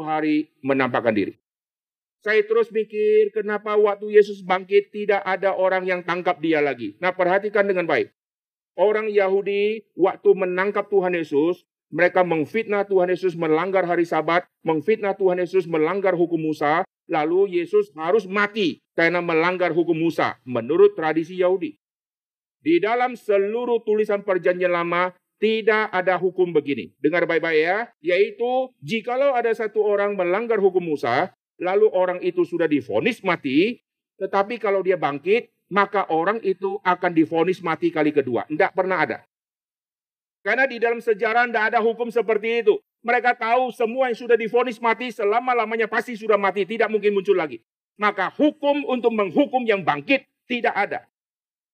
hari 0.03 0.51
menampakkan 0.59 1.15
diri. 1.15 1.33
Saya 2.19 2.43
terus 2.43 2.67
mikir 2.67 3.31
kenapa 3.31 3.79
waktu 3.79 4.11
Yesus 4.11 4.43
bangkit 4.43 4.91
tidak 4.91 5.23
ada 5.23 5.55
orang 5.55 5.87
yang 5.87 6.03
tangkap 6.03 6.35
dia 6.43 6.59
lagi. 6.59 6.99
Nah 6.99 7.15
perhatikan 7.15 7.63
dengan 7.63 7.87
baik. 7.87 8.11
Orang 8.75 9.07
Yahudi 9.07 9.87
waktu 9.95 10.29
menangkap 10.35 10.91
Tuhan 10.91 11.15
Yesus, 11.15 11.63
mereka 11.89 12.21
mengfitnah 12.21 12.85
Tuhan 12.85 13.09
Yesus 13.09 13.33
melanggar 13.33 13.85
hari 13.85 14.05
Sabat, 14.05 14.45
mengfitnah 14.61 15.17
Tuhan 15.17 15.41
Yesus 15.41 15.65
melanggar 15.65 16.13
hukum 16.13 16.37
Musa, 16.37 16.85
lalu 17.09 17.57
Yesus 17.57 17.89
harus 17.97 18.29
mati 18.29 18.81
karena 18.93 19.19
melanggar 19.19 19.73
hukum 19.73 19.97
Musa 19.97 20.37
menurut 20.45 20.93
tradisi 20.93 21.41
Yahudi. 21.41 21.75
Di 22.61 22.77
dalam 22.77 23.17
seluruh 23.17 23.81
tulisan 23.81 24.21
perjanjian 24.21 24.69
lama 24.69 25.15
tidak 25.39 25.89
ada 25.89 26.19
hukum 26.19 26.51
begini. 26.51 26.91
Dengar 26.99 27.23
baik-baik 27.25 27.59
ya, 27.63 27.77
yaitu 28.03 28.69
jikalau 28.83 29.33
ada 29.33 29.49
satu 29.55 29.79
orang 29.81 30.13
melanggar 30.13 30.59
hukum 30.59 30.83
Musa, 30.83 31.31
lalu 31.57 31.87
orang 31.89 32.19
itu 32.19 32.43
sudah 32.43 32.67
difonis 32.67 33.23
mati, 33.23 33.79
tetapi 34.19 34.59
kalau 34.59 34.83
dia 34.83 34.99
bangkit, 34.99 35.49
maka 35.71 36.11
orang 36.11 36.43
itu 36.43 36.77
akan 36.83 37.11
difonis 37.15 37.63
mati 37.63 37.87
kali 37.89 38.11
kedua. 38.11 38.43
Tidak 38.51 38.75
pernah 38.75 38.99
ada. 39.07 39.17
Karena 40.39 40.63
di 40.65 40.79
dalam 40.79 41.03
sejarah 41.03 41.47
tidak 41.47 41.63
ada 41.75 41.79
hukum 41.83 42.07
seperti 42.07 42.63
itu. 42.63 42.79
Mereka 42.99 43.35
tahu 43.39 43.71
semua 43.71 44.11
yang 44.11 44.17
sudah 44.19 44.35
difonis 44.35 44.79
mati 44.79 45.11
selama-lamanya 45.11 45.87
pasti 45.87 46.19
sudah 46.19 46.35
mati, 46.35 46.67
tidak 46.67 46.91
mungkin 46.91 47.15
muncul 47.15 47.35
lagi. 47.35 47.63
Maka 47.99 48.31
hukum 48.31 48.87
untuk 48.87 49.11
menghukum 49.11 49.63
yang 49.67 49.83
bangkit 49.83 50.27
tidak 50.47 50.75
ada. 50.75 50.99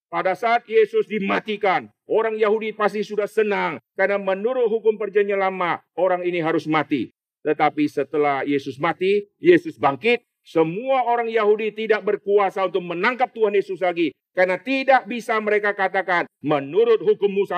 Pada 0.09 0.37
saat 0.37 0.65
Yesus 0.69 1.09
dimatikan, 1.09 1.89
orang 2.05 2.37
Yahudi 2.37 2.77
pasti 2.77 3.01
sudah 3.01 3.25
senang 3.25 3.81
karena 3.97 4.21
menurut 4.21 4.69
hukum 4.69 4.97
perjanjian 5.01 5.41
lama, 5.41 5.81
orang 5.97 6.21
ini 6.21 6.41
harus 6.41 6.69
mati. 6.69 7.09
Tetapi 7.45 7.85
setelah 7.89 8.41
Yesus 8.45 8.81
mati, 8.81 9.29
Yesus 9.37 9.77
bangkit, 9.77 10.25
semua 10.45 11.05
orang 11.09 11.25
Yahudi 11.25 11.73
tidak 11.73 12.05
berkuasa 12.05 12.69
untuk 12.69 12.85
menangkap 12.85 13.33
Tuhan 13.33 13.57
Yesus 13.57 13.81
lagi 13.81 14.13
karena 14.37 14.61
tidak 14.61 15.09
bisa 15.09 15.33
mereka 15.41 15.73
katakan 15.73 16.29
menurut 16.37 17.01
hukum 17.01 17.33
Musa 17.33 17.57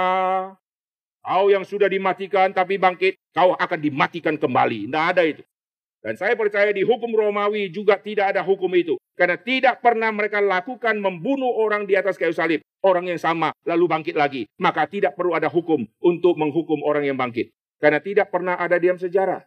Kau 1.27 1.51
yang 1.51 1.67
sudah 1.67 1.91
dimatikan 1.91 2.55
tapi 2.55 2.79
bangkit, 2.79 3.19
kau 3.35 3.51
akan 3.51 3.79
dimatikan 3.83 4.39
kembali. 4.39 4.87
Tidak 4.87 5.05
ada 5.11 5.27
itu. 5.27 5.43
Dan 5.99 6.15
saya 6.15 6.39
percaya 6.39 6.71
di 6.71 6.87
hukum 6.87 7.11
Romawi 7.11 7.67
juga 7.67 7.99
tidak 7.99 8.31
ada 8.31 8.39
hukum 8.47 8.71
itu. 8.79 8.95
Karena 9.11 9.35
tidak 9.35 9.83
pernah 9.83 10.07
mereka 10.07 10.39
lakukan 10.39 10.95
membunuh 10.95 11.51
orang 11.59 11.83
di 11.83 11.99
atas 11.99 12.15
kayu 12.15 12.31
salib. 12.31 12.63
Orang 12.79 13.11
yang 13.11 13.19
sama 13.19 13.51
lalu 13.67 13.91
bangkit 13.91 14.15
lagi. 14.15 14.47
Maka 14.55 14.87
tidak 14.87 15.19
perlu 15.19 15.35
ada 15.35 15.51
hukum 15.51 15.83
untuk 15.99 16.39
menghukum 16.39 16.79
orang 16.87 17.03
yang 17.03 17.19
bangkit. 17.19 17.51
Karena 17.75 17.99
tidak 17.99 18.31
pernah 18.31 18.55
ada 18.55 18.79
diam 18.79 18.95
sejarah. 18.95 19.43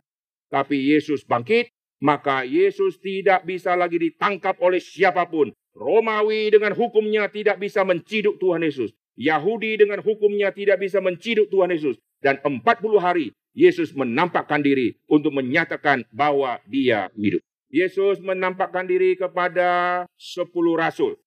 Tapi 0.52 0.92
Yesus 0.92 1.24
bangkit, 1.24 1.72
maka 2.04 2.44
Yesus 2.44 3.00
tidak 3.00 3.48
bisa 3.48 3.72
lagi 3.72 3.96
ditangkap 3.96 4.60
oleh 4.60 4.84
siapa 4.84 5.24
pun. 5.32 5.48
Romawi 5.72 6.52
dengan 6.52 6.76
hukumnya 6.76 7.32
tidak 7.32 7.56
bisa 7.56 7.88
menciduk 7.88 8.36
Tuhan 8.36 8.60
Yesus. 8.60 8.92
Yahudi 9.20 9.76
dengan 9.76 10.00
hukumnya 10.00 10.48
tidak 10.48 10.80
bisa 10.80 10.96
menciduk 11.04 11.52
Tuhan 11.52 11.68
Yesus. 11.76 12.00
Dan 12.24 12.40
40 12.40 12.64
hari 12.96 13.36
Yesus 13.52 13.92
menampakkan 13.92 14.64
diri 14.64 14.96
untuk 15.04 15.36
menyatakan 15.36 16.08
bahwa 16.08 16.56
dia 16.64 17.12
hidup. 17.12 17.44
Yesus 17.68 18.18
menampakkan 18.24 18.88
diri 18.88 19.20
kepada 19.20 20.02
10 20.16 20.48
rasul. 20.72 21.20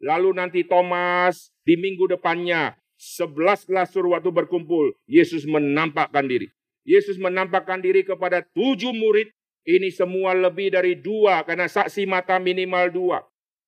Lalu 0.00 0.30
nanti 0.36 0.60
Thomas 0.64 1.52
di 1.68 1.76
minggu 1.76 2.08
depannya 2.08 2.76
11 2.96 3.68
rasul 3.68 4.16
waktu 4.16 4.32
berkumpul, 4.32 4.96
Yesus 5.04 5.44
menampakkan 5.44 6.24
diri. 6.24 6.48
Yesus 6.84 7.20
menampakkan 7.20 7.80
diri 7.80 8.04
kepada 8.04 8.40
tujuh 8.56 8.92
murid. 8.92 9.28
Ini 9.64 9.88
semua 9.88 10.36
lebih 10.36 10.76
dari 10.76 10.92
dua 10.92 11.40
karena 11.40 11.64
saksi 11.64 12.04
mata 12.04 12.36
minimal 12.36 12.92
dua. 12.92 13.24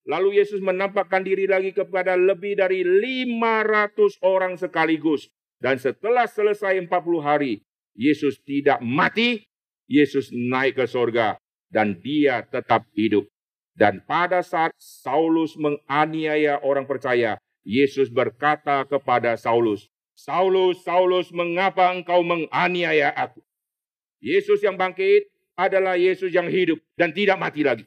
Lalu 0.06 0.38
Yesus 0.38 0.62
menampakkan 0.62 1.26
diri 1.26 1.50
lagi 1.50 1.74
kepada 1.74 2.14
lebih 2.14 2.54
dari 2.54 2.86
500 2.86 4.22
orang 4.22 4.54
sekaligus. 4.54 5.26
Dan 5.58 5.82
setelah 5.82 6.30
selesai 6.30 6.78
40 6.78 7.18
hari, 7.18 7.66
Yesus 7.98 8.38
tidak 8.46 8.78
mati, 8.78 9.42
Yesus 9.90 10.30
naik 10.30 10.78
ke 10.78 10.86
sorga, 10.86 11.34
dan 11.74 11.98
dia 11.98 12.46
tetap 12.46 12.86
hidup. 12.94 13.26
Dan 13.74 13.98
pada 14.06 14.46
saat 14.46 14.70
Saulus 14.78 15.58
menganiaya 15.58 16.62
orang 16.62 16.86
percaya, 16.86 17.42
Yesus 17.66 18.06
berkata 18.06 18.86
kepada 18.86 19.34
Saulus, 19.34 19.90
Saulus, 20.14 20.86
Saulus, 20.86 21.34
mengapa 21.34 21.90
engkau 21.90 22.22
menganiaya 22.22 23.10
aku? 23.10 23.42
Yesus 24.22 24.62
yang 24.62 24.78
bangkit 24.78 25.28
adalah 25.58 25.98
Yesus 25.98 26.30
yang 26.30 26.46
hidup 26.46 26.78
dan 26.94 27.10
tidak 27.10 27.36
mati 27.42 27.66
lagi 27.66 27.84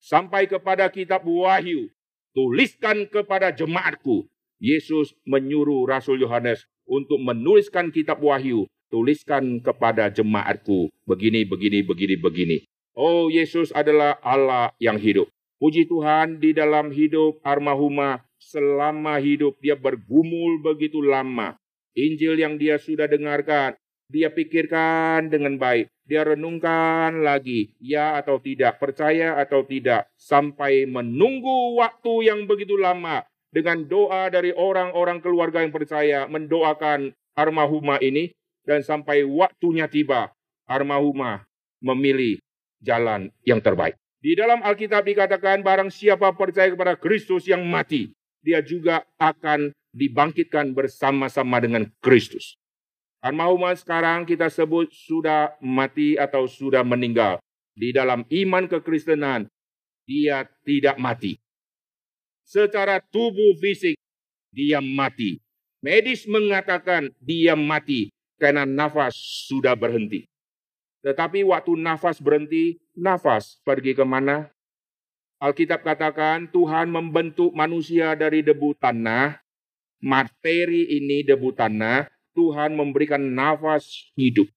sampai 0.00 0.48
kepada 0.48 0.88
kitab 0.88 1.22
Wahyu. 1.28 1.92
Tuliskan 2.32 3.06
kepada 3.06 3.52
jemaatku. 3.52 4.26
Yesus 4.60 5.16
menyuruh 5.28 5.88
Rasul 5.88 6.20
Yohanes 6.20 6.64
untuk 6.88 7.20
menuliskan 7.20 7.92
kitab 7.92 8.24
Wahyu. 8.24 8.66
Tuliskan 8.90 9.62
kepada 9.62 10.10
jemaatku. 10.10 10.90
Begini, 11.06 11.46
begini, 11.46 11.86
begini, 11.86 12.16
begini. 12.18 12.56
Oh, 12.98 13.30
Yesus 13.30 13.70
adalah 13.70 14.18
Allah 14.18 14.74
yang 14.82 14.98
hidup. 14.98 15.30
Puji 15.60 15.86
Tuhan 15.86 16.42
di 16.42 16.56
dalam 16.56 16.90
hidup 16.90 17.38
Armahuma 17.44 18.24
selama 18.40 19.20
hidup 19.20 19.60
dia 19.60 19.76
bergumul 19.76 20.58
begitu 20.64 21.04
lama. 21.04 21.54
Injil 21.92 22.40
yang 22.40 22.56
dia 22.56 22.80
sudah 22.80 23.06
dengarkan, 23.06 23.76
dia 24.08 24.32
pikirkan 24.32 25.28
dengan 25.28 25.60
baik. 25.60 25.86
Dia 26.10 26.26
renungkan 26.26 27.22
lagi, 27.22 27.70
ya 27.78 28.18
atau 28.18 28.42
tidak, 28.42 28.82
percaya 28.82 29.38
atau 29.38 29.62
tidak, 29.62 30.10
sampai 30.18 30.82
menunggu 30.82 31.78
waktu 31.78 32.26
yang 32.26 32.50
begitu 32.50 32.74
lama 32.74 33.22
dengan 33.54 33.86
doa 33.86 34.26
dari 34.26 34.50
orang-orang 34.50 35.22
keluarga 35.22 35.62
yang 35.62 35.70
percaya 35.70 36.26
mendoakan 36.26 37.14
Armahuma 37.38 38.02
ini 38.02 38.34
dan 38.66 38.82
sampai 38.82 39.22
waktunya 39.22 39.86
tiba 39.86 40.34
Armahuma 40.66 41.46
memilih 41.78 42.42
jalan 42.82 43.30
yang 43.46 43.62
terbaik. 43.62 43.94
Di 44.20 44.36
dalam 44.36 44.60
Alkitab 44.66 45.06
dikatakan 45.06 45.64
barang 45.64 45.94
siapa 45.94 46.34
percaya 46.34 46.68
kepada 46.74 46.98
Kristus 46.98 47.48
yang 47.48 47.62
mati, 47.64 48.12
dia 48.44 48.60
juga 48.60 49.06
akan 49.16 49.72
dibangkitkan 49.96 50.76
bersama-sama 50.76 51.56
dengan 51.62 51.88
Kristus. 52.04 52.59
Armahuma 53.20 53.76
sekarang 53.76 54.24
kita 54.24 54.48
sebut 54.48 54.88
sudah 54.96 55.52
mati 55.60 56.16
atau 56.16 56.48
sudah 56.48 56.80
meninggal. 56.80 57.36
Di 57.76 57.92
dalam 57.92 58.24
iman 58.24 58.64
kekristenan, 58.64 59.44
dia 60.08 60.48
tidak 60.64 60.96
mati. 60.96 61.36
Secara 62.48 62.96
tubuh 63.12 63.52
fisik, 63.60 64.00
dia 64.48 64.80
mati. 64.80 65.36
Medis 65.84 66.24
mengatakan 66.24 67.12
dia 67.20 67.52
mati 67.52 68.08
karena 68.40 68.64
nafas 68.64 69.12
sudah 69.48 69.76
berhenti. 69.76 70.24
Tetapi 71.04 71.44
waktu 71.44 71.76
nafas 71.76 72.24
berhenti, 72.24 72.80
nafas 72.96 73.60
pergi 73.64 73.92
ke 73.92 74.04
mana? 74.04 74.48
Alkitab 75.40 75.84
katakan 75.84 76.48
Tuhan 76.48 76.88
membentuk 76.88 77.52
manusia 77.52 78.16
dari 78.16 78.40
debu 78.40 78.76
tanah. 78.80 79.40
Materi 80.00 80.88
ini 80.96 81.20
debu 81.20 81.52
tanah 81.52 82.08
Tuhan 82.40 82.72
memberikan 82.72 83.20
nafas 83.20 84.08
hidup. 84.16 84.48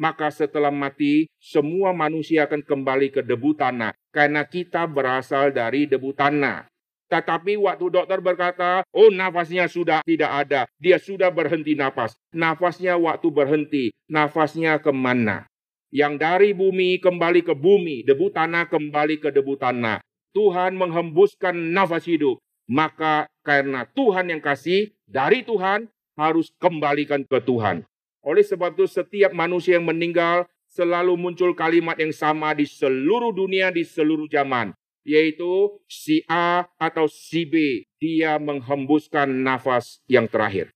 maka 0.00 0.32
setelah 0.34 0.72
mati 0.72 1.30
semua 1.38 1.94
manusia 1.94 2.48
akan 2.48 2.64
kembali 2.64 3.14
ke 3.14 3.20
debu 3.22 3.54
tanah 3.54 3.94
karena 4.10 4.42
kita 4.42 4.88
berasal 4.88 5.54
dari 5.54 5.86
debu 5.86 6.10
tanah. 6.16 6.66
Tetapi 7.06 7.60
waktu 7.60 7.92
dokter 7.92 8.18
berkata, 8.24 8.88
oh 8.88 9.12
nafasnya 9.12 9.68
sudah 9.68 10.00
tidak 10.02 10.32
ada. 10.32 10.64
Dia 10.80 10.96
sudah 10.96 11.28
berhenti 11.28 11.76
nafas. 11.76 12.16
Nafasnya 12.32 12.96
waktu 12.96 13.28
berhenti. 13.28 13.84
Nafasnya 14.08 14.80
ke 14.80 14.88
mana? 14.96 15.44
Yang 15.92 16.14
dari 16.16 16.50
bumi 16.56 16.96
kembali 16.96 17.44
ke 17.44 17.52
bumi. 17.52 18.00
Debu 18.08 18.32
tanah 18.32 18.64
kembali 18.72 19.20
ke 19.20 19.28
debu 19.28 19.60
tanah. 19.60 20.00
Tuhan 20.32 20.72
menghembuskan 20.72 21.52
nafas 21.52 22.08
hidup. 22.08 22.40
Maka 22.64 23.28
karena 23.44 23.84
Tuhan 23.92 24.32
yang 24.32 24.40
kasih, 24.40 24.96
dari 25.04 25.44
Tuhan 25.44 25.91
harus 26.18 26.52
kembalikan 26.60 27.24
ke 27.24 27.38
Tuhan. 27.42 27.84
Oleh 28.22 28.44
sebab 28.46 28.78
itu 28.78 28.86
setiap 28.86 29.34
manusia 29.34 29.76
yang 29.76 29.86
meninggal 29.88 30.46
selalu 30.70 31.18
muncul 31.18 31.52
kalimat 31.52 31.98
yang 31.98 32.14
sama 32.14 32.54
di 32.54 32.64
seluruh 32.64 33.34
dunia, 33.34 33.74
di 33.74 33.82
seluruh 33.82 34.30
zaman 34.30 34.72
yaitu 35.02 35.82
si 35.90 36.22
A 36.30 36.66
atau 36.78 37.10
si 37.10 37.42
B. 37.46 37.86
Dia 37.98 38.38
menghembuskan 38.38 39.30
nafas 39.30 40.02
yang 40.10 40.26
terakhir 40.26 40.70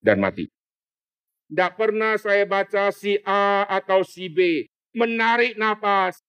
dan 0.00 0.20
mati. 0.20 0.48
Tidak 1.46 1.72
pernah 1.76 2.16
saya 2.18 2.44
baca 2.44 2.90
si 2.92 3.20
A 3.24 3.64
atau 3.68 4.02
si 4.02 4.28
B 4.28 4.66
menarik 4.96 5.56
nafas 5.56 6.20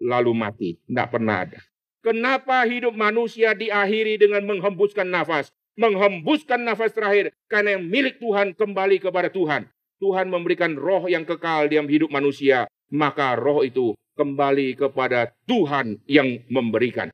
lalu 0.00 0.32
mati. 0.32 0.70
Tidak 0.84 1.08
pernah 1.08 1.44
ada. 1.44 1.60
Kenapa 2.04 2.68
hidup 2.68 2.92
manusia 2.92 3.56
diakhiri 3.56 4.20
dengan 4.20 4.44
menghembuskan 4.44 5.08
nafas? 5.08 5.48
Menghembuskan 5.74 6.62
nafas 6.62 6.94
terakhir 6.94 7.34
karena 7.50 7.74
yang 7.74 7.84
milik 7.90 8.22
Tuhan 8.22 8.54
kembali 8.54 9.02
kepada 9.02 9.26
Tuhan. 9.30 9.66
Tuhan 9.98 10.30
memberikan 10.30 10.78
roh 10.78 11.06
yang 11.10 11.26
kekal 11.26 11.66
dalam 11.66 11.90
hidup 11.90 12.10
manusia. 12.14 12.70
Maka 12.94 13.34
roh 13.34 13.66
itu 13.66 13.98
kembali 14.14 14.78
kepada 14.78 15.34
Tuhan 15.50 15.98
yang 16.06 16.46
memberikan. 16.46 17.10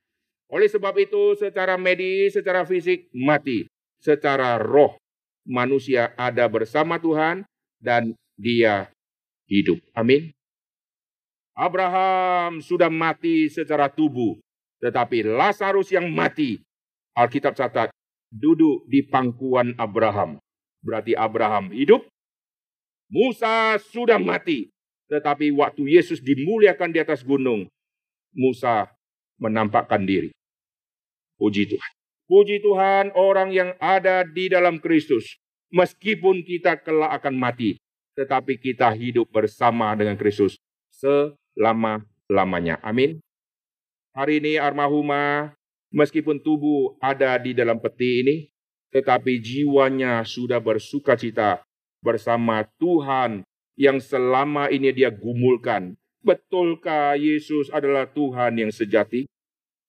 Oleh 0.50 0.68
sebab 0.68 0.92
itu, 0.98 1.38
secara 1.38 1.78
medis, 1.80 2.36
secara 2.36 2.66
fisik 2.66 3.08
mati, 3.14 3.70
secara 4.02 4.58
roh 4.58 4.98
manusia 5.46 6.12
ada 6.18 6.44
bersama 6.50 7.00
Tuhan 7.00 7.46
dan 7.80 8.12
dia 8.36 8.90
hidup. 9.48 9.78
Amin. 9.94 10.34
Abraham 11.54 12.64
sudah 12.64 12.88
mati 12.88 13.52
secara 13.52 13.92
tubuh, 13.92 14.40
tetapi 14.80 15.28
Lazarus 15.28 15.92
yang 15.92 16.08
mati, 16.08 16.60
Alkitab 17.12 17.52
catat, 17.52 17.92
duduk 18.30 18.86
di 18.86 19.02
pangkuan 19.04 19.74
Abraham. 19.76 20.38
Berarti 20.80 21.12
Abraham 21.12 21.74
hidup, 21.74 22.06
Musa 23.10 23.76
sudah 23.90 24.16
mati, 24.16 24.70
tetapi 25.10 25.50
waktu 25.52 25.98
Yesus 25.98 26.22
dimuliakan 26.22 26.94
di 26.94 27.02
atas 27.02 27.26
gunung, 27.26 27.66
Musa 28.32 28.88
menampakkan 29.36 30.06
diri. 30.06 30.30
Puji 31.36 31.66
Tuhan. 31.66 31.92
Puji 32.30 32.62
Tuhan 32.62 33.10
orang 33.18 33.50
yang 33.50 33.74
ada 33.82 34.22
di 34.22 34.46
dalam 34.46 34.78
Kristus. 34.78 35.34
Meskipun 35.74 36.46
kita 36.46 36.78
kelak 36.78 37.22
akan 37.22 37.34
mati, 37.34 37.78
tetapi 38.14 38.58
kita 38.58 38.90
hidup 38.94 39.30
bersama 39.30 39.94
dengan 39.94 40.18
Kristus 40.18 40.58
selama-lamanya. 40.94 42.78
Amin. 42.82 43.22
Hari 44.10 44.42
ini 44.42 44.58
Armahuma, 44.58 45.54
meskipun 45.90 46.42
tubuh 46.42 46.96
ada 47.02 47.36
di 47.38 47.54
dalam 47.54 47.78
peti 47.78 48.22
ini, 48.24 48.36
tetapi 48.90 49.38
jiwanya 49.38 50.22
sudah 50.26 50.58
bersuka 50.58 51.14
cita 51.14 51.62
bersama 52.02 52.66
Tuhan 52.78 53.46
yang 53.78 54.02
selama 54.02 54.70
ini 54.70 54.90
dia 54.90 55.10
gumulkan. 55.10 55.94
Betulkah 56.20 57.16
Yesus 57.16 57.72
adalah 57.72 58.04
Tuhan 58.10 58.60
yang 58.60 58.72
sejati? 58.72 59.24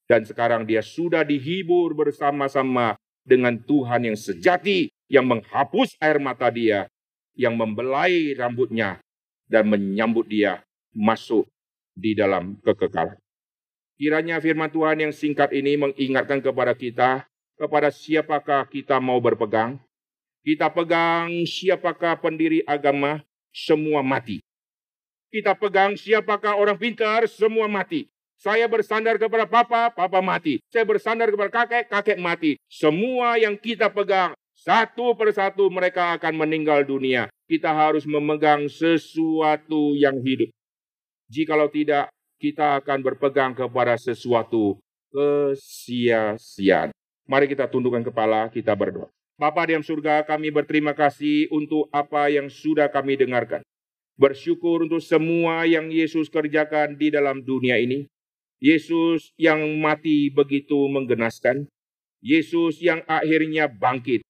Dan 0.08 0.28
sekarang 0.28 0.68
dia 0.68 0.84
sudah 0.84 1.24
dihibur 1.24 1.96
bersama-sama 1.96 3.00
dengan 3.24 3.56
Tuhan 3.56 4.12
yang 4.12 4.18
sejati 4.18 4.92
yang 5.12 5.28
menghapus 5.28 6.00
air 6.00 6.24
mata 6.24 6.48
dia, 6.48 6.88
yang 7.36 7.56
membelai 7.60 8.32
rambutnya 8.36 9.04
dan 9.52 9.68
menyambut 9.68 10.28
dia 10.28 10.64
masuk 10.96 11.48
di 11.92 12.16
dalam 12.16 12.56
kekekalan. 12.64 13.21
Kiranya 14.02 14.42
firman 14.42 14.66
Tuhan 14.66 14.98
yang 14.98 15.14
singkat 15.14 15.54
ini 15.54 15.78
mengingatkan 15.78 16.42
kepada 16.42 16.74
kita, 16.74 17.30
kepada 17.54 17.94
siapakah 17.94 18.66
kita 18.66 18.98
mau 18.98 19.22
berpegang. 19.22 19.78
Kita 20.42 20.74
pegang 20.74 21.30
siapakah 21.46 22.18
pendiri 22.18 22.66
agama, 22.66 23.22
semua 23.54 24.02
mati. 24.02 24.42
Kita 25.30 25.54
pegang 25.54 25.94
siapakah 25.94 26.58
orang 26.58 26.82
pintar, 26.82 27.30
semua 27.30 27.70
mati. 27.70 28.10
Saya 28.42 28.66
bersandar 28.66 29.22
kepada 29.22 29.46
papa, 29.46 29.94
papa 29.94 30.18
mati. 30.18 30.58
Saya 30.74 30.82
bersandar 30.82 31.30
kepada 31.30 31.54
kakek, 31.54 31.86
kakek 31.86 32.18
mati. 32.18 32.58
Semua 32.66 33.38
yang 33.38 33.54
kita 33.54 33.86
pegang, 33.94 34.34
satu 34.58 35.14
persatu 35.14 35.70
mereka 35.70 36.18
akan 36.18 36.42
meninggal 36.42 36.82
dunia. 36.90 37.30
Kita 37.46 37.70
harus 37.70 38.10
memegang 38.10 38.66
sesuatu 38.66 39.94
yang 39.94 40.18
hidup. 40.26 40.50
Jikalau 41.30 41.70
tidak, 41.70 42.10
kita 42.42 42.82
akan 42.82 43.06
berpegang 43.06 43.54
kepada 43.54 43.94
sesuatu 44.02 44.82
kesia-siaan. 45.14 46.90
Mari 47.30 47.46
kita 47.46 47.70
tundukkan 47.70 48.02
kepala, 48.02 48.50
kita 48.50 48.74
berdoa. 48.74 49.14
Bapa 49.38 49.70
di 49.70 49.78
surga, 49.78 50.26
kami 50.26 50.50
berterima 50.50 50.98
kasih 50.98 51.46
untuk 51.54 51.86
apa 51.94 52.34
yang 52.34 52.50
sudah 52.50 52.90
kami 52.90 53.18
dengarkan. 53.18 53.62
Bersyukur 54.18 54.86
untuk 54.86 55.02
semua 55.02 55.66
yang 55.70 55.90
Yesus 55.90 56.30
kerjakan 56.30 56.98
di 56.98 57.14
dalam 57.14 57.46
dunia 57.46 57.78
ini. 57.78 58.10
Yesus 58.62 59.34
yang 59.38 59.62
mati 59.82 60.30
begitu 60.30 60.78
menggenaskan. 60.90 61.66
Yesus 62.22 62.78
yang 62.82 63.02
akhirnya 63.10 63.66
bangkit. 63.66 64.22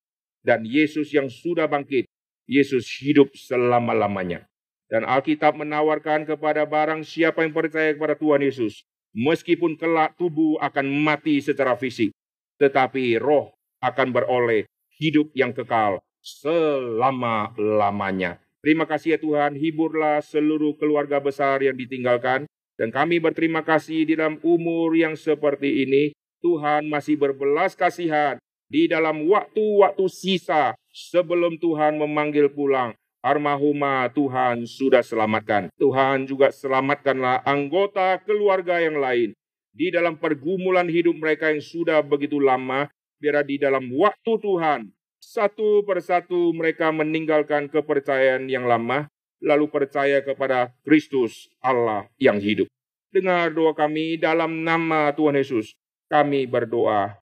Dan 0.44 0.64
Yesus 0.64 1.12
yang 1.12 1.28
sudah 1.28 1.68
bangkit. 1.68 2.08
Yesus 2.48 2.88
hidup 3.04 3.36
selama-lamanya. 3.36 4.48
Dan 4.92 5.08
Alkitab 5.08 5.56
menawarkan 5.56 6.28
kepada 6.28 6.68
barang 6.68 7.08
siapa 7.08 7.48
yang 7.48 7.56
percaya 7.56 7.96
kepada 7.96 8.20
Tuhan 8.20 8.44
Yesus. 8.44 8.84
Meskipun 9.16 9.80
kelak 9.80 10.20
tubuh 10.20 10.60
akan 10.60 10.92
mati 11.00 11.40
secara 11.40 11.80
fisik. 11.80 12.12
Tetapi 12.60 13.16
roh 13.16 13.56
akan 13.80 14.12
beroleh 14.12 14.68
hidup 15.00 15.32
yang 15.32 15.56
kekal 15.56 16.04
selama-lamanya. 16.20 18.44
Terima 18.62 18.86
kasih 18.86 19.18
ya 19.18 19.20
Tuhan, 19.24 19.58
hiburlah 19.58 20.22
seluruh 20.22 20.78
keluarga 20.78 21.18
besar 21.18 21.66
yang 21.66 21.74
ditinggalkan. 21.74 22.46
Dan 22.78 22.94
kami 22.94 23.18
berterima 23.18 23.66
kasih 23.66 24.06
di 24.06 24.14
dalam 24.14 24.38
umur 24.46 24.94
yang 24.94 25.18
seperti 25.18 25.82
ini, 25.88 26.14
Tuhan 26.46 26.86
masih 26.90 27.18
berbelas 27.18 27.74
kasihan 27.74 28.38
di 28.70 28.86
dalam 28.86 29.26
waktu-waktu 29.30 30.06
sisa 30.10 30.78
sebelum 30.94 31.58
Tuhan 31.58 31.98
memanggil 31.98 32.54
pulang. 32.54 32.94
Armahuma 33.22 34.10
Tuhan 34.10 34.66
sudah 34.66 35.06
selamatkan. 35.06 35.70
Tuhan 35.78 36.26
juga 36.26 36.50
selamatkanlah 36.50 37.46
anggota 37.46 38.18
keluarga 38.26 38.82
yang 38.82 38.98
lain. 38.98 39.38
Di 39.72 39.94
dalam 39.94 40.18
pergumulan 40.18 40.90
hidup 40.90 41.16
mereka 41.16 41.54
yang 41.54 41.62
sudah 41.62 42.02
begitu 42.02 42.42
lama, 42.42 42.90
biar 43.22 43.46
di 43.46 43.62
dalam 43.62 43.88
waktu 43.94 44.34
Tuhan, 44.42 44.90
satu 45.22 45.86
persatu 45.86 46.52
mereka 46.52 46.90
meninggalkan 46.90 47.70
kepercayaan 47.70 48.50
yang 48.50 48.66
lama, 48.66 49.06
lalu 49.38 49.70
percaya 49.70 50.20
kepada 50.26 50.74
Kristus 50.82 51.48
Allah 51.62 52.10
yang 52.18 52.42
hidup. 52.42 52.66
Dengar 53.14 53.54
doa 53.54 53.78
kami 53.78 54.18
dalam 54.18 54.66
nama 54.66 55.14
Tuhan 55.14 55.38
Yesus. 55.38 55.78
Kami 56.10 56.50
berdoa. 56.50 57.22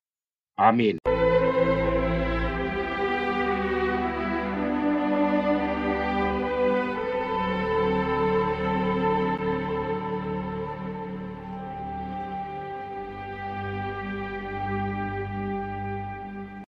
Amin. 0.56 1.19